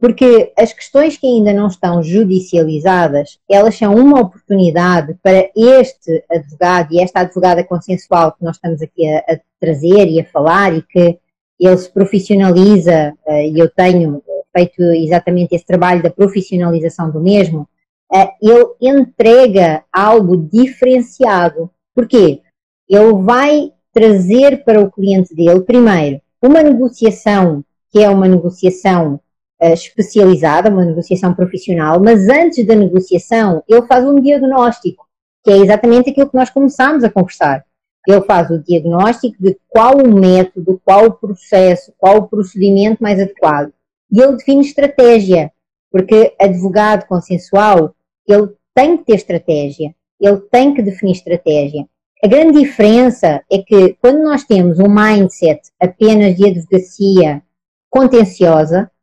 [0.00, 6.92] Porque as questões que ainda não estão judicializadas, elas são uma oportunidade para este advogado
[6.92, 10.82] e esta advogada consensual que nós estamos aqui a, a trazer e a falar e
[10.82, 11.18] que
[11.58, 14.22] ele se profissionaliza, eh, e eu tenho
[14.56, 17.68] feito exatamente esse trabalho da profissionalização do mesmo,
[18.14, 21.68] eh, ele entrega algo diferenciado.
[21.92, 22.40] Porquê?
[22.88, 29.20] Ele vai trazer para o cliente dele, primeiro, uma negociação que é uma negociação
[29.62, 35.06] uh, especializada, uma negociação profissional, mas antes da negociação ele faz um diagnóstico,
[35.44, 37.64] que é exatamente aquilo que nós começámos a conversar.
[38.06, 43.20] Ele faz o diagnóstico de qual o método, qual o processo, qual o procedimento mais
[43.20, 43.72] adequado.
[44.10, 45.52] E ele define estratégia,
[45.90, 47.94] porque advogado consensual,
[48.26, 51.86] ele tem que ter estratégia, ele tem que definir estratégia.
[52.22, 57.42] A grande diferença é que quando nós temos um mindset apenas de advocacia
[57.88, 58.97] contenciosa, eh,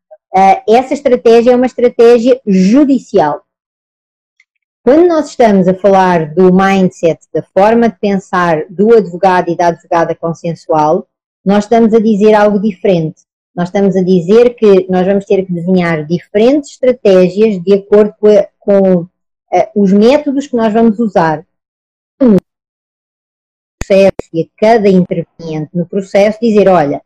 [0.67, 3.45] essa estratégia é uma estratégia judicial.
[4.83, 9.67] Quando nós estamos a falar do mindset, da forma de pensar do advogado e da
[9.67, 11.07] advogada consensual,
[11.43, 13.23] nós estamos a dizer algo diferente.
[13.55, 18.27] Nós estamos a dizer que nós vamos ter que desenhar diferentes estratégias de acordo com,
[18.27, 19.09] a, com uh,
[19.75, 21.45] os métodos que nós vamos usar
[22.21, 22.37] no
[23.79, 27.01] processo e a cada interveniente no processo dizer, olha,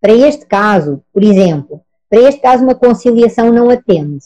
[0.00, 4.24] para este caso, por exemplo, para este caso, uma conciliação não atende.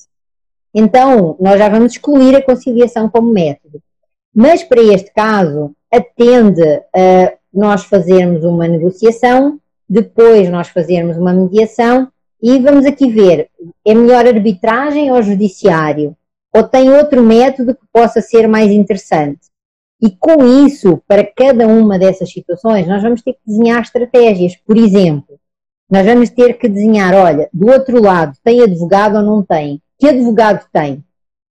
[0.74, 3.82] Então, nós já vamos excluir a conciliação como método.
[4.34, 12.08] Mas para este caso, atende a nós fazermos uma negociação, depois nós fazermos uma mediação
[12.40, 13.48] e vamos aqui ver,
[13.84, 16.16] é melhor arbitragem ou judiciário?
[16.54, 19.40] Ou tem outro método que possa ser mais interessante?
[20.00, 24.56] E com isso, para cada uma dessas situações, nós vamos ter que desenhar estratégias.
[24.56, 25.39] Por exemplo,
[25.90, 29.82] nós vamos ter que desenhar, olha, do outro lado, tem advogado ou não tem?
[29.98, 31.04] Que advogado tem?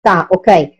[0.02, 0.74] Tá, ok.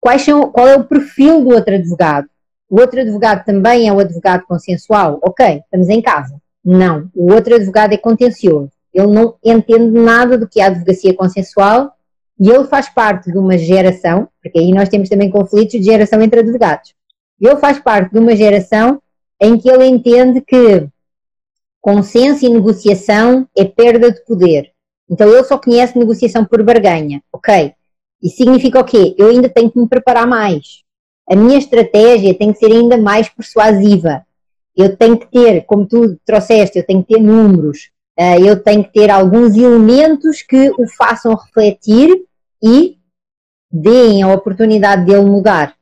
[0.00, 2.28] Quais são, qual é o perfil do outro advogado?
[2.70, 5.18] O outro advogado também é o advogado consensual?
[5.22, 6.40] Ok, estamos em casa.
[6.64, 8.70] Não, o outro advogado é contencioso.
[8.94, 11.92] Ele não entende nada do que é a advocacia consensual
[12.38, 16.22] e ele faz parte de uma geração, porque aí nós temos também conflitos de geração
[16.22, 16.94] entre advogados.
[17.40, 19.02] Ele faz parte de uma geração
[19.40, 20.86] em que ele entende que
[21.82, 24.70] Consenso e negociação é perda de poder.
[25.10, 27.20] Então ele só conhece negociação por barganha.
[27.32, 27.74] Ok.
[28.22, 29.16] E significa o quê?
[29.18, 30.84] Eu ainda tenho que me preparar mais.
[31.28, 34.24] A minha estratégia tem que ser ainda mais persuasiva.
[34.76, 37.90] Eu tenho que ter, como tu trouxeste, eu tenho que ter números.
[38.16, 42.24] Eh, eu tenho que ter alguns elementos que o façam refletir
[42.62, 42.96] e
[43.70, 45.74] deem a oportunidade dele mudar.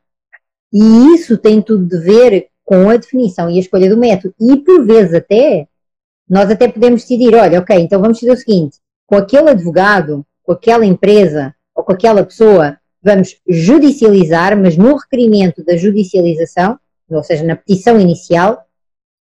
[0.72, 4.34] E isso tem tudo de ver com a definição e a escolha do método.
[4.40, 5.66] E por vezes até
[6.30, 10.52] nós até podemos decidir, olha, ok, então vamos fazer o seguinte, com aquele advogado, com
[10.52, 16.78] aquela empresa ou com aquela pessoa, vamos judicializar, mas no requerimento da judicialização,
[17.10, 18.64] ou seja, na petição inicial,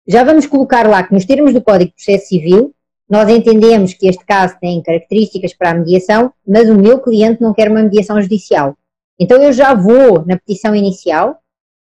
[0.09, 2.75] já vamos colocar lá que nos termos do Código de Processo Civil,
[3.09, 7.53] nós entendemos que este caso tem características para a mediação, mas o meu cliente não
[7.53, 8.77] quer uma mediação judicial.
[9.21, 11.37] Então eu já vou, na petição inicial,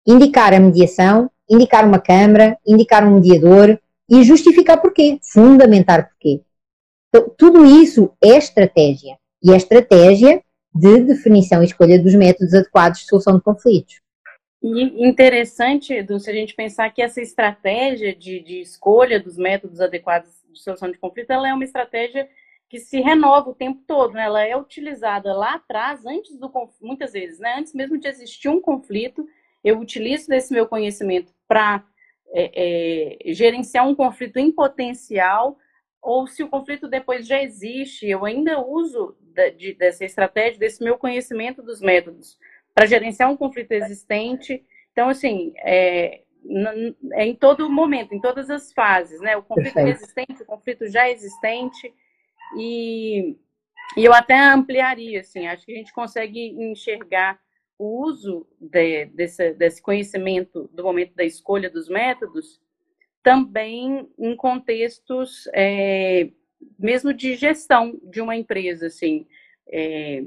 [0.07, 3.77] indicar a mediação, indicar uma câmara, indicar um mediador,
[4.11, 6.43] e justificar porquê, fundamentar porquê.
[7.09, 9.17] Então, tudo isso é estratégia.
[9.43, 10.43] E é estratégia
[10.75, 14.01] de definição e escolha dos métodos adequados de solução de conflitos.
[14.63, 19.81] E interessante, Edu, se a gente pensar que essa estratégia de, de escolha dos métodos
[19.81, 22.29] adequados de solução de conflito, ela é uma estratégia
[22.69, 24.25] que se renova o tempo todo, né?
[24.25, 27.57] Ela é utilizada lá atrás, antes do muitas vezes, né?
[27.59, 29.27] Antes mesmo de existir um conflito,
[29.65, 31.85] eu utilizo desse meu conhecimento para
[32.33, 35.59] é, é, gerenciar um conflito em potencial,
[36.03, 39.17] ou se o conflito depois já existe, eu ainda uso
[39.57, 42.39] de, dessa estratégia, desse meu conhecimento dos métodos,
[42.75, 44.65] para gerenciar um conflito existente.
[44.93, 46.23] Então, assim, é,
[47.13, 49.37] é, em todo momento, em todas as fases, né?
[49.37, 49.97] O conflito Perfeito.
[49.97, 51.93] existente, o conflito já existente,
[52.57, 53.37] e,
[53.97, 57.39] e eu até ampliaria, assim, acho que a gente consegue enxergar
[57.81, 62.61] o uso de, desse, desse conhecimento do momento da escolha dos métodos
[63.23, 66.29] também em contextos é,
[66.79, 69.27] mesmo de gestão de uma empresa, assim.
[69.67, 70.23] É,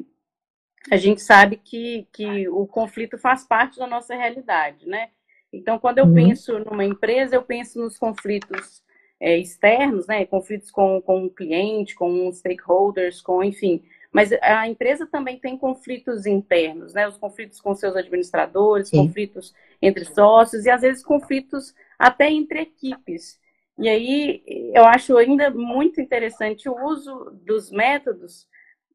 [0.90, 5.12] a gente sabe que, que o conflito faz parte da nossa realidade, né?
[5.52, 6.16] Então, quando eu uhum.
[6.16, 8.84] penso numa empresa, eu penso nos conflitos
[9.20, 10.26] é, externos, né?
[10.26, 13.84] Conflitos com, com o cliente, com stakeholders, com, enfim.
[14.14, 17.08] Mas a empresa também tem conflitos internos, né?
[17.08, 18.98] Os conflitos com seus administradores, Sim.
[18.98, 23.40] conflitos entre sócios e às vezes conflitos até entre equipes.
[23.80, 28.48] E aí eu acho ainda muito interessante o uso dos métodos,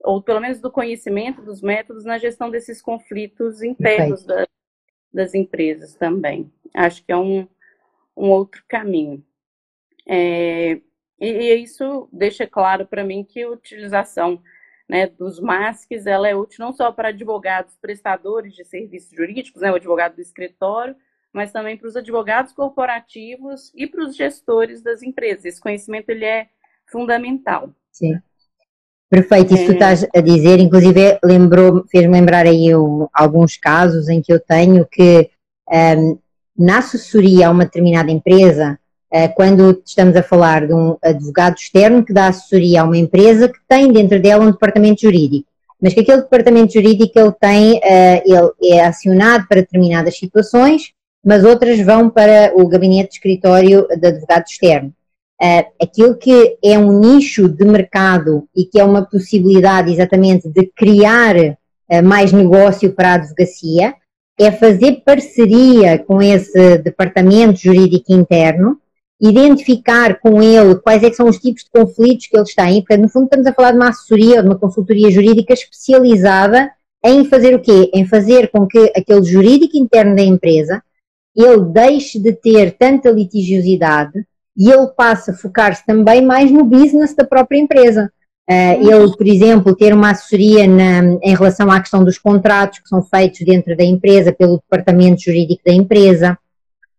[0.05, 4.47] ou pelo menos do conhecimento dos métodos na gestão desses conflitos internos da,
[5.13, 6.53] das empresas também.
[6.73, 7.49] Acho que é um,
[8.17, 9.25] um outro caminho.
[10.07, 10.81] É,
[11.21, 14.41] e, e, isso deixa claro para mim que a utilização
[14.89, 19.71] né, dos MASCs ela é útil não só para advogados prestadores de serviços jurídicos, né,
[19.71, 20.97] o advogado do escritório,
[21.33, 25.45] mas também para os advogados corporativos e para os gestores das empresas.
[25.45, 26.49] Esse conhecimento ele é
[26.91, 27.71] fundamental.
[27.93, 28.19] Sim.
[29.11, 29.67] Perfeito, isso é...
[29.67, 34.33] que tu estás a dizer, inclusive lembrou, fez-me lembrar aí eu, alguns casos em que
[34.33, 35.31] eu tenho que
[35.71, 36.19] um,
[36.57, 38.79] na assessoria a uma determinada empresa,
[39.35, 43.59] quando estamos a falar de um advogado externo que dá assessoria a uma empresa que
[43.67, 45.49] tem dentro dela um departamento jurídico,
[45.81, 48.23] mas que aquele departamento jurídico ele tem, uh,
[48.61, 50.93] ele é acionado para determinadas situações,
[51.25, 54.93] mas outras vão para o gabinete de escritório de advogado externo.
[55.41, 60.67] Uh, aquilo que é um nicho de mercado e que é uma possibilidade exatamente de
[60.67, 61.35] criar
[62.05, 63.95] mais negócio para a advocacia
[64.39, 68.79] é fazer parceria com esse departamento jurídico interno,
[69.21, 73.09] identificar com ele quais é são os tipos de conflitos que eles têm, porque no
[73.09, 76.71] fundo estamos a falar de uma assessoria ou de uma consultoria jurídica especializada
[77.05, 77.91] em fazer o quê?
[77.93, 80.83] Em fazer com que aquele jurídico interno da empresa
[81.37, 84.25] ele deixe de ter tanta litigiosidade
[84.57, 88.11] e ele passa a focar-se também mais no business da própria empresa.
[88.51, 92.89] Uh, ele, por exemplo, ter uma assessoria na, em relação à questão dos contratos que
[92.89, 96.37] são feitos dentro da empresa, pelo departamento jurídico da empresa,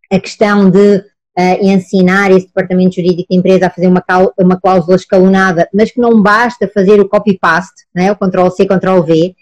[0.09, 1.03] a questão de
[1.37, 4.03] uh, ensinar esse departamento jurídico da empresa a fazer uma,
[4.37, 9.35] uma cláusula escalonada, mas que não basta fazer o copy-paste, né, o Ctrl-C, Ctrl-V,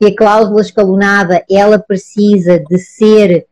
[0.00, 3.46] que a cláusula escalonada, ela precisa de ser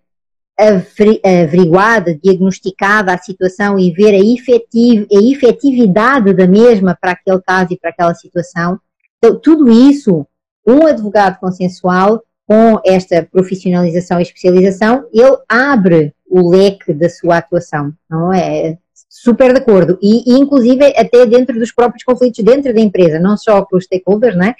[1.24, 7.72] averiguada, diagnosticada a situação e ver a, efetiv a efetividade da mesma para aquele caso
[7.72, 8.78] e para aquela situação.
[9.18, 10.26] Então, tudo isso,
[10.66, 17.92] um advogado consensual, com esta profissionalização e especialização, ele abre o leque da sua atuação,
[18.08, 18.78] não é?
[19.08, 19.98] Super de acordo.
[20.00, 23.84] E, e, inclusive, até dentro dos próprios conflitos dentro da empresa, não só com os
[23.84, 24.54] stakeholders, não é?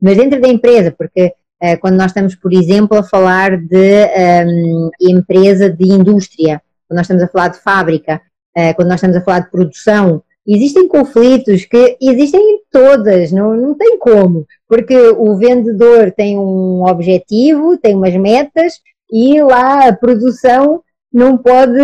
[0.00, 4.90] Mas dentro da empresa, porque eh, quando nós estamos, por exemplo, a falar de um,
[4.90, 8.20] ehm, empresa de indústria, quando nós estamos a falar de fábrica,
[8.56, 13.56] uh, quando nós estamos a falar de produção, existem conflitos que existem em todas, não,
[13.56, 19.92] não tem como, porque o vendedor tem um objetivo, tem umas metas e lá a
[19.92, 20.82] produção
[21.12, 21.80] não pode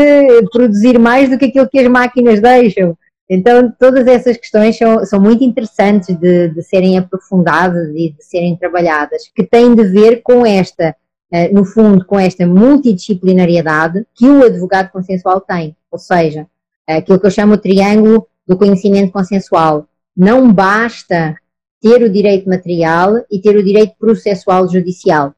[0.51, 2.97] produzir mais do que aquilo que as máquinas deixam.
[3.29, 8.57] Então, todas essas questões são, são muito interessantes de, de, serem aprofundadas e de serem
[8.57, 10.95] trabalhadas, que têm de ver com esta,
[11.31, 15.75] eh, no fundo, com esta multidisciplinariedade que o advogado consensual tem.
[15.91, 16.47] Ou seja,
[16.87, 19.87] aquilo que eu chamo o triângulo do conhecimento consensual.
[20.16, 21.37] Não basta
[21.81, 25.35] ter o direito material e ter o direito processual judicial.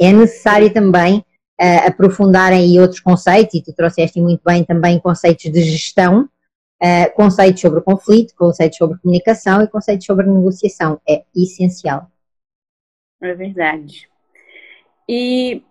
[0.00, 1.24] É necessário também
[1.62, 6.28] uh, aprofundar aí outros conceitos, e tu trouxeste muito bem também conceitos de gestão,
[6.84, 11.00] Uh, conceitos sobre conflito, conceitos sobre comunicação e conceitos sobre negociação.
[11.08, 12.10] É essencial.
[13.20, 14.10] É verdade.
[15.08, 15.64] E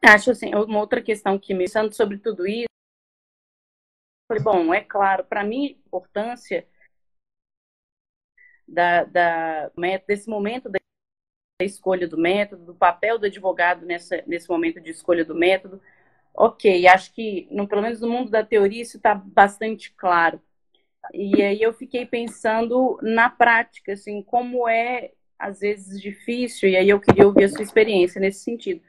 [0.00, 2.68] acho assim, uma outra questão que me pensando sobre tudo isso,
[4.28, 6.68] falei, bom, é claro, para mim a importância
[8.68, 9.72] da, da,
[10.06, 10.78] desse momento da
[11.64, 15.80] escolha do método, do papel do advogado nessa, nesse momento de escolha do método,
[16.34, 20.40] ok, acho que, no, pelo menos no mundo da teoria, isso está bastante claro.
[21.12, 26.88] E aí eu fiquei pensando na prática, assim, como é, às vezes, difícil, e aí
[26.88, 28.80] eu queria ouvir a sua experiência nesse sentido.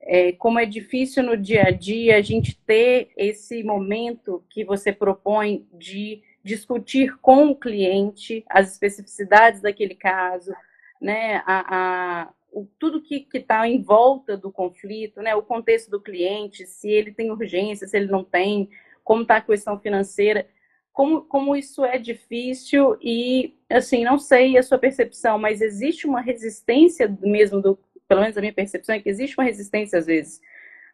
[0.00, 4.92] É, como é difícil no dia a dia a gente ter esse momento que você
[4.92, 10.52] propõe de discutir com o cliente as especificidades daquele caso,
[11.00, 16.00] né, a, a o, tudo que está em volta do conflito, né, o contexto do
[16.00, 18.70] cliente, se ele tem urgência, se ele não tem,
[19.04, 20.48] como está a questão financeira,
[20.92, 26.22] como, como isso é difícil e, assim, não sei a sua percepção, mas existe uma
[26.22, 27.78] resistência mesmo do,
[28.08, 30.40] pelo menos a minha percepção é que existe uma resistência, às vezes,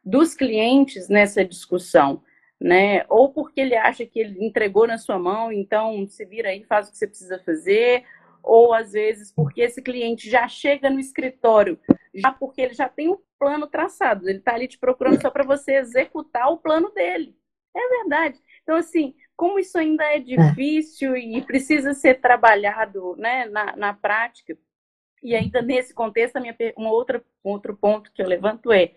[0.05, 2.23] dos clientes nessa discussão,
[2.61, 3.05] né?
[3.09, 6.89] Ou porque ele acha que ele entregou na sua mão, então se vira aí, faz
[6.89, 8.03] o que você precisa fazer,
[8.43, 11.79] ou às vezes porque esse cliente já chega no escritório,
[12.15, 15.45] já porque ele já tem um plano traçado, ele está ali te procurando só para
[15.45, 17.37] você executar o plano dele.
[17.75, 18.39] É verdade.
[18.63, 23.95] Então, assim, como isso ainda é, é difícil e precisa ser trabalhado né, na, na
[23.95, 24.57] prática,
[25.23, 28.93] e ainda nesse contexto, a minha, um, outra, um outro ponto que eu levanto é: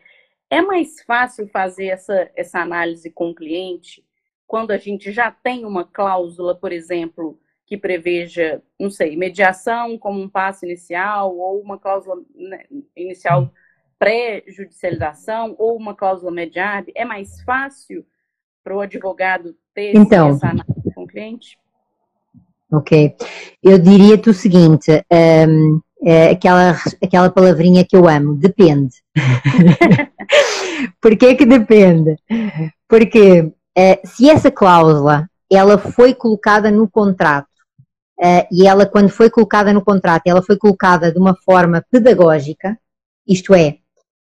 [0.49, 4.03] é mais fácil fazer essa, essa análise com o cliente
[4.47, 10.21] quando a gente já tem uma cláusula, por exemplo, que preveja, não sei, mediação como
[10.21, 13.51] um passo inicial, ou uma cláusula né, inicial
[13.97, 16.91] pré-judicialização, ou uma cláusula mediada?
[16.93, 18.05] É mais fácil
[18.63, 21.57] para o advogado ter então, essa análise com o cliente?
[22.71, 23.15] Ok.
[23.63, 28.95] Eu diria-te o seguinte: um, é aquela, aquela palavrinha que eu amo, depende.
[31.01, 32.15] Porquê que depende?
[32.87, 37.54] Porque é, se essa cláusula ela foi colocada no contrato
[38.19, 42.77] é, e ela quando foi colocada no contrato ela foi colocada de uma forma pedagógica,
[43.27, 43.77] isto é,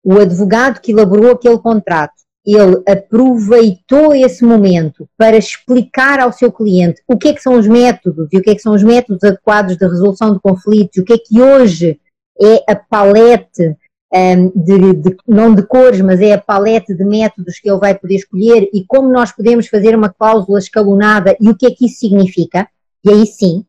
[0.02, 7.02] o advogado que elaborou aquele contrato ele aproveitou esse momento para explicar ao seu cliente
[7.08, 9.24] o que é que são os métodos e o que é que são os métodos
[9.24, 11.98] adequados de resolução de conflitos, o que é que hoje
[12.40, 13.74] é a palete
[14.14, 17.94] um, de, de, não de cores, mas é a palete de métodos que ele vai
[17.94, 21.86] poder escolher e como nós podemos fazer uma cláusula escalonada e o que é que
[21.86, 22.68] isso significa.
[23.04, 23.64] E aí sim,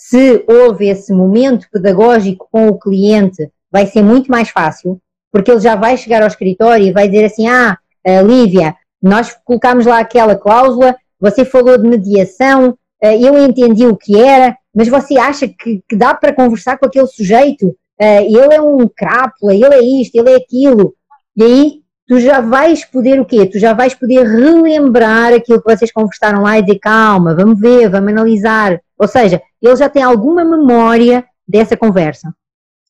[0.00, 4.98] se houve esse momento pedagógico com o cliente, vai ser muito mais fácil,
[5.30, 7.76] porque ele já vai chegar ao escritório e vai dizer assim: ah,
[8.06, 13.96] uh, Lívia, nós colocámos lá aquela cláusula, você falou de mediação, uh, eu entendi o
[13.96, 17.66] que era, mas você acha que, que dá para conversar com aquele sujeito?
[18.00, 20.94] Uh, ele é um crápula, ele é isto, ele é aquilo.
[21.36, 21.72] E aí
[22.06, 23.44] tu já vais poder o quê?
[23.44, 27.90] Tu já vais poder relembrar aquilo que vocês conversaram lá e dizer calma, vamos ver,
[27.90, 28.80] vamos analisar.
[28.98, 32.34] Ou seja, ele já tem alguma memória dessa conversa.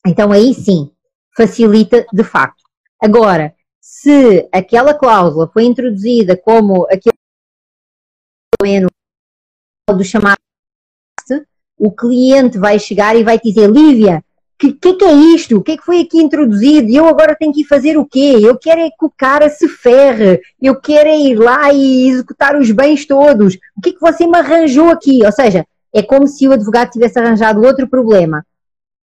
[0.06, 0.90] Então aí sim,
[1.36, 2.62] facilita de facto.
[3.02, 7.16] Agora, se aquela cláusula foi introduzida como aquele
[9.88, 10.38] do chamado
[11.78, 15.56] o cliente vai chegar e vai dizer, Lívia, o que, que, que, é isto?
[15.56, 16.90] O que é que foi aqui introduzido?
[16.90, 18.36] Eu agora tenho que ir fazer o quê?
[18.42, 22.56] Eu quero é que o cara se ferre, eu quero é ir lá e executar
[22.56, 23.56] os bens todos.
[23.76, 25.24] O que é que você me arranjou aqui?
[25.24, 25.64] Ou seja,
[25.94, 28.44] é como se o advogado tivesse arranjado outro problema.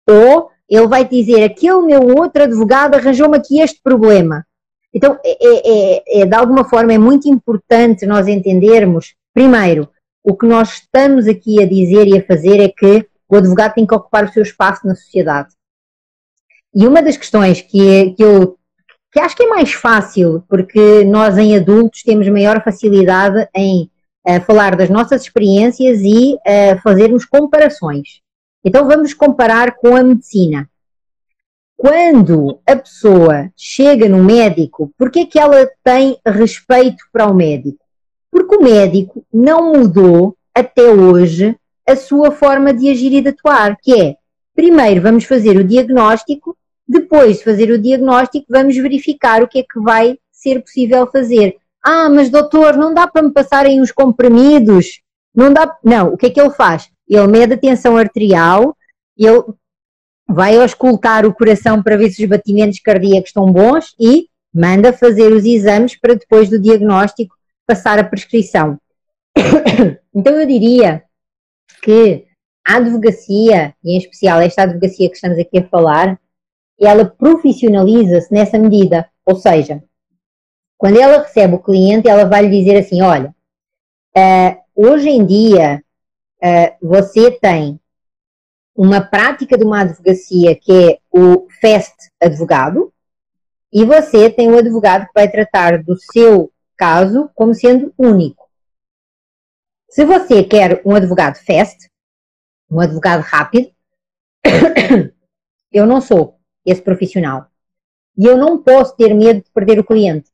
[0.09, 4.45] Ou ele vai dizer, aquele meu outro advogado arranjou-me aqui este problema.
[4.93, 9.89] Então, é, é, é, é, de alguma forma, é muito importante nós entendermos, primeiro,
[10.23, 13.85] o que nós estamos aqui a dizer e a fazer é que o advogado tem
[13.85, 15.49] que ocupar o seu espaço na sociedade.
[16.73, 18.57] E uma das questões que, é, que eu
[19.11, 23.91] que acho que é mais fácil, porque nós em adultos temos maior facilidade em
[24.27, 28.21] uh, falar das nossas experiências e uh, fazermos comparações.
[28.63, 30.69] Então vamos comparar com a medicina
[31.81, 37.33] quando a pessoa chega no médico, por que é que ela tem respeito para o
[37.33, 37.83] médico?
[38.29, 41.57] Porque o médico não mudou até hoje
[41.87, 44.15] a sua forma de agir e de atuar, que é,
[44.55, 46.55] primeiro vamos fazer o diagnóstico,
[46.87, 51.57] depois de fazer o diagnóstico vamos verificar o que é que vai ser possível fazer.
[51.83, 55.01] Ah, mas doutor, não dá para me passarem os comprimidos?
[55.33, 55.77] Não dá.
[55.83, 56.89] Não, o que é que ele faz?
[57.07, 58.75] Ele mede a tensão arterial,
[59.17, 59.43] ele
[60.27, 65.31] vai auscultar o coração para ver se os batimentos cardíacos estão bons e manda fazer
[65.33, 68.77] os exames para depois do diagnóstico passar a prescrição.
[70.13, 71.03] Então eu diria
[71.81, 72.25] que
[72.67, 76.19] a advocacia, e em especial esta advocacia que estamos aqui a falar,
[76.77, 79.07] ela profissionaliza-se nessa medida.
[79.25, 79.81] Ou seja,
[80.81, 83.35] quando ela recebe o cliente, ela vai lhe dizer assim: olha,
[84.17, 85.83] uh, hoje em dia
[86.41, 87.79] uh, você tem
[88.75, 92.91] uma prática de uma advocacia que é o FEST advogado,
[93.71, 98.49] e você tem um advogado que vai tratar do seu caso como sendo único.
[99.87, 101.91] Se você quer um advogado FEST,
[102.71, 103.71] um advogado rápido,
[105.71, 107.51] eu não sou esse profissional.
[108.17, 110.30] E eu não posso ter medo de perder o cliente.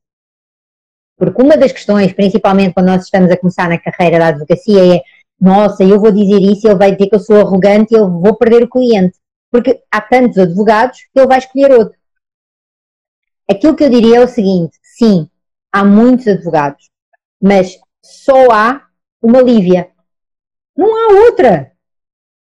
[1.18, 5.02] Porque uma das questões, principalmente quando nós estamos a começar na carreira da advocacia, é
[5.40, 8.36] nossa, eu vou dizer isso ele vai dizer que eu sou arrogante e eu vou
[8.36, 9.18] perder o cliente.
[9.52, 11.98] Porque há tantos advogados que ele vai escolher outro.
[13.50, 15.30] Aquilo que eu diria é o seguinte: sim,
[15.72, 16.90] há muitos advogados,
[17.42, 18.88] mas só há
[19.22, 19.90] uma Lívia.
[20.76, 21.72] Não há outra.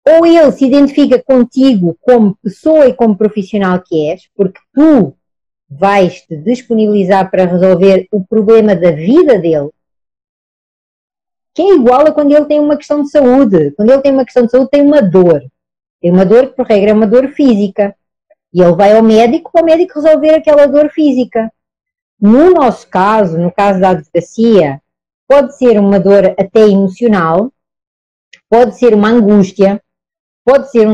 [0.06, 5.17] ou ele se identifica contigo como pessoa e como profissional que és, porque tu
[5.68, 9.70] vais te disponibilizar para resolver o problema da vida dele,
[11.54, 13.72] que é igual a quando ele tem uma questão de saúde.
[13.72, 15.42] Quando ele tem uma questão de saúde, tem uma dor.
[16.00, 17.96] Tem uma dor que, por regra, é uma dor física.
[18.52, 21.52] E ele vai ao médico para o médico resolver aquela dor física.
[22.20, 24.80] No nosso caso, no caso da advocacia,
[25.26, 27.52] pode ser uma dor até emocional,
[28.48, 29.82] pode ser uma angústia,
[30.44, 30.92] pode ser um.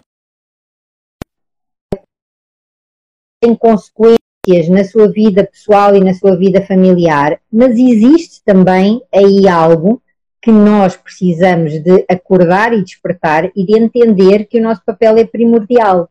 [3.41, 4.34] tem consequências
[4.71, 10.03] na sua vida pessoal e na sua vida familiar, mas existe também aí algo
[10.41, 15.25] que nós precisamos de acordar e despertar e de entender que o nosso papel é
[15.25, 16.11] primordial.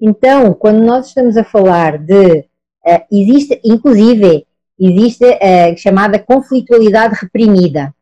[0.00, 2.44] Então, quando nós estamos a falar de.
[2.86, 4.46] Uh, existe, inclusive,
[4.80, 7.92] existe a uh, chamada conflitualidade reprimida,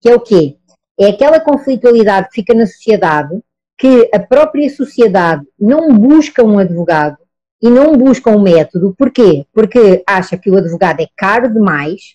[0.00, 0.56] que é o quê?
[1.00, 3.40] É aquela conflitualidade que fica na sociedade
[3.78, 7.16] que a própria sociedade não busca um advogado
[7.64, 8.94] e não busca um método.
[8.96, 9.46] Porquê?
[9.50, 12.14] Porque acha que o advogado é caro demais,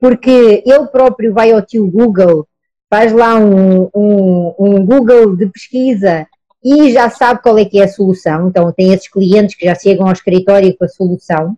[0.00, 2.48] porque ele próprio vai ao tio Google,
[2.90, 6.26] faz lá um, um, um, Google de pesquisa
[6.64, 8.48] e já sabe qual é que é a solução.
[8.48, 11.56] Então tem esses clientes que já chegam ao escritório com a solução.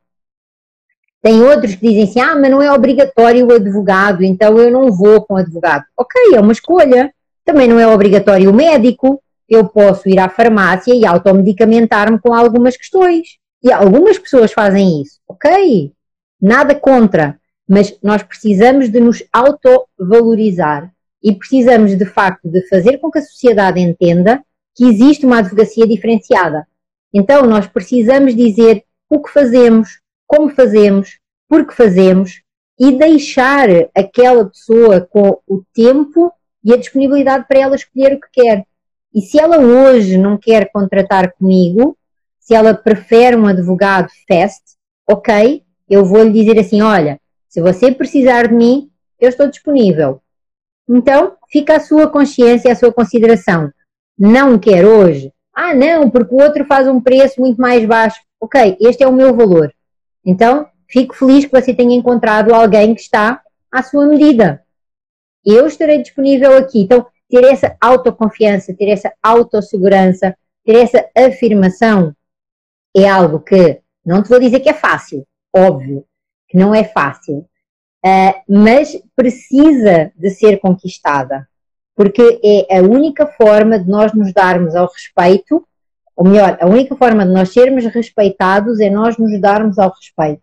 [1.23, 4.93] Tem outros que dizem assim, ah, mas não é obrigatório o advogado, então eu não
[4.93, 5.85] vou com o advogado.
[5.97, 7.11] Ok, é uma escolha.
[7.43, 9.23] Também não é obrigatório o médico.
[9.51, 13.39] Eu posso ir à farmácia e automedicamentar-me com algumas questões.
[13.63, 15.19] E algumas pessoas fazem isso.
[15.29, 15.93] Ok,
[16.41, 17.41] nada contra
[17.71, 20.93] mas nós precisamos de nos autovalorizar
[21.23, 24.45] e precisamos de facto de fazer com que a sociedade entenda
[24.75, 26.67] que existe uma advocacia diferenciada.
[27.15, 32.43] Então nós precisamos dizer o que fazemos, como fazemos, por que fazemos
[32.77, 36.33] e deixar aquela pessoa com o tempo
[36.65, 38.67] e a disponibilidade para ela escolher o que quer.
[39.15, 41.97] E se ela hoje não quer contratar comigo,
[42.39, 44.63] se ela prefere um advogado fast,
[45.09, 50.21] ok, eu vou lhe dizer assim: olha, se você precisar de mim, eu estou disponível.
[50.89, 53.71] Então, fica a sua consciência, a sua consideração.
[54.19, 55.33] Não quer hoje?
[55.55, 58.21] Ah, não, porque o outro faz um preço muito mais baixo.
[58.41, 59.73] Ok, este é o meu valor.
[60.25, 63.41] Então, fico feliz que você tenha encontrado alguém que está
[63.71, 64.63] à sua medida.
[65.45, 66.81] Eu estarei disponível aqui.
[66.81, 72.15] Então, ter essa autoconfiança, ter essa autossegurança, ter essa afirmação
[72.95, 76.05] é algo que não te vou dizer que é fácil, óbvio,
[76.49, 77.47] que não é fácil,
[78.05, 81.49] uh, mas precisa de ser conquistada,
[81.95, 85.67] porque é a única forma de nós nos darmos ao respeito,
[86.17, 90.43] ou melhor, a única forma de nós sermos respeitados é nós nos darmos ao respeito.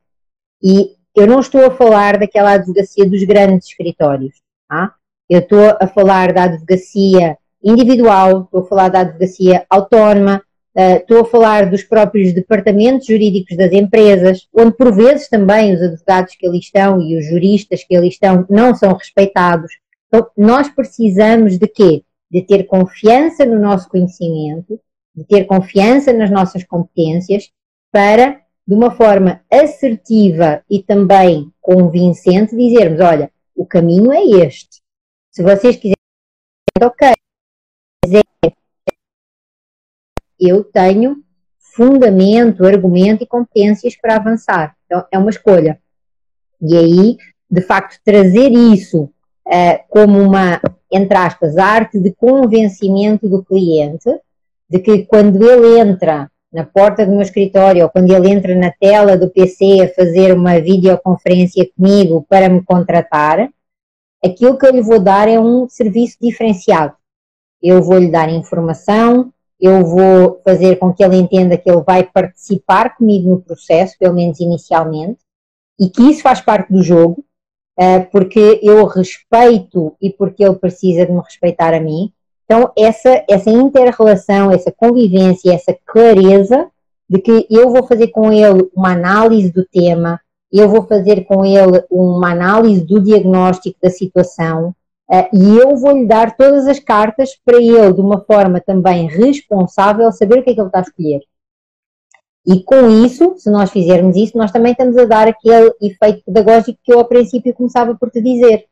[0.64, 4.36] E eu não estou a falar daquela advocacia dos grandes escritórios,
[4.68, 4.96] tá?
[5.30, 10.42] Eu estou a falar da advocacia individual, estou a falar da advocacia autónoma,
[10.78, 15.82] Uh, estou a falar dos próprios departamentos jurídicos das empresas, onde por vezes também os
[15.82, 19.72] advogados que ali estão e os juristas que ali estão não são respeitados.
[20.08, 22.04] Então, nós precisamos de quê?
[22.30, 24.80] De ter confiança no nosso conhecimento,
[25.16, 27.50] de ter confiança nas nossas competências,
[27.92, 34.80] para, de uma forma assertiva e também convincente, dizermos: olha, o caminho é este.
[35.38, 35.96] Se vocês quiserem,
[36.82, 37.14] ok,
[40.40, 41.18] eu tenho
[41.60, 44.76] fundamento, argumento e competências para avançar.
[44.88, 45.80] Então, é uma escolha.
[46.60, 47.18] E aí,
[47.52, 49.04] de facto, trazer isso
[49.46, 50.60] uh, como uma,
[50.92, 54.10] entre aspas, arte de convencimento do cliente,
[54.68, 58.72] de que quando ele entra na porta do meu escritório ou quando ele entra na
[58.72, 63.52] tela do PC a fazer uma videoconferência comigo para me contratar,
[64.24, 66.94] aquilo que eu lhe vou dar é um serviço diferenciado.
[67.62, 72.04] Eu vou lhe dar informação, eu vou fazer com que ele entenda que ele vai
[72.04, 75.20] participar comigo no processo, pelo menos inicialmente,
[75.80, 77.24] e que isso faz parte do jogo,
[77.78, 82.12] eh, porque eu respeito e porque ele precisa de me respeitar a mim.
[82.46, 86.70] Então, essa, essa inter-relação, essa convivência, essa clareza
[87.10, 90.20] de que eu vou fazer com ele uma análise do tema,
[90.52, 94.74] eu vou fazer com ele uma análise do diagnóstico da situação,
[95.10, 100.12] Uh, e eu vou-lhe dar todas as cartas para ele, de uma forma também responsável,
[100.12, 101.22] saber o que é que ele está a escolher.
[102.46, 106.80] E com isso, se nós fizermos isso, nós também estamos a dar aquele efeito pedagógico
[106.84, 108.66] que eu, ao princípio, começava por te dizer.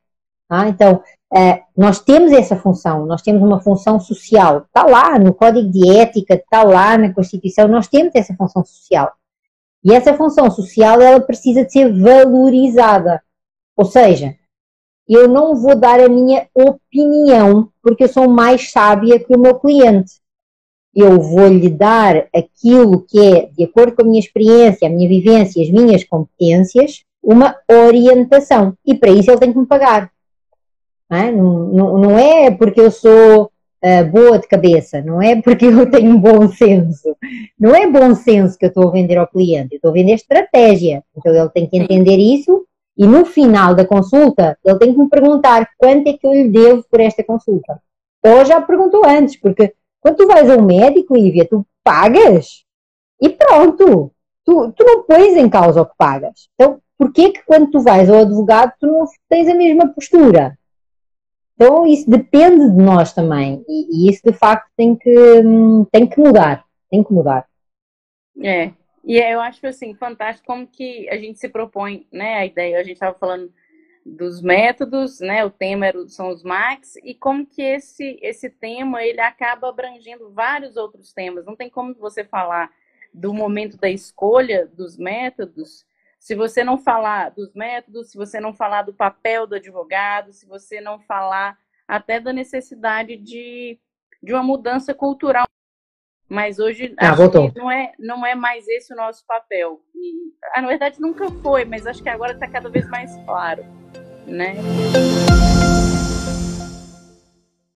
[0.49, 1.01] Ah, então,
[1.33, 4.65] uh, nós temos essa função, nós temos uma função social.
[4.67, 9.13] Está lá no Código de Ética, está lá na Constituição, nós temos essa função social.
[9.85, 13.21] E essa função social, ela precisa de ser valorizada.
[13.77, 14.35] Ou seja,
[15.07, 19.59] eu não vou dar a minha opinião, porque eu sou mais sábia que o meu
[19.59, 20.13] cliente.
[20.95, 25.61] eu vou-lhe dar aquilo que é, de acordo com a minha experiência, a minha vivência,
[25.61, 28.75] as minhas competências, uma orientação.
[28.85, 30.09] E para isso ele tem que me pagar.
[31.09, 33.51] Não é, não, não é porque eu sou
[33.85, 37.15] uh, boa de cabeça, não é porque eu tenho bom senso.
[37.59, 40.13] Não é bom senso que eu estou a vender ao cliente, eu estou a vender
[40.13, 41.03] estratégia.
[41.15, 42.65] Então ele tem que entender isso
[42.97, 46.49] e no final da consulta ele tem que me perguntar quanto é que eu lhe
[46.49, 47.79] devo por esta consulta.
[48.25, 52.63] Ou já perguntou antes, porque quando tu vais ao médico, Lívia, tu pagas
[53.21, 54.11] e pronto.
[54.43, 56.47] Tu, tu não pões em causa o que pagas.
[56.53, 60.57] Então, porquê que quando tu vais ao advogado tu não tens a mesma postura?
[61.55, 63.63] Então isso depende de nós também.
[63.67, 65.15] E, e, isso de facto tem que,
[65.91, 67.47] tem que mudar, tem que mudar.
[68.43, 68.71] É,
[69.03, 72.83] e eu acho assim, fantástico como que a gente se propõe, né, a ideia, a
[72.83, 73.53] gente estava falando
[74.05, 79.21] dos métodos, né, o tema são os MAX, e como que esse, esse tema, ele
[79.21, 82.69] acaba abrangendo vários outros temas, não tem como você falar
[83.13, 85.85] do momento da escolha dos métodos
[86.19, 90.45] se você não falar dos métodos, se você não falar do papel do advogado, se
[90.45, 91.57] você não falar
[91.87, 93.79] até da necessidade de,
[94.21, 95.45] de uma mudança cultural.
[96.27, 97.15] Mas hoje ah,
[97.55, 99.79] não é, não é mais esse o nosso papel.
[99.93, 103.63] E, ah, na verdade, nunca foi, mas acho que agora está cada vez mais claro.
[104.25, 104.55] Né?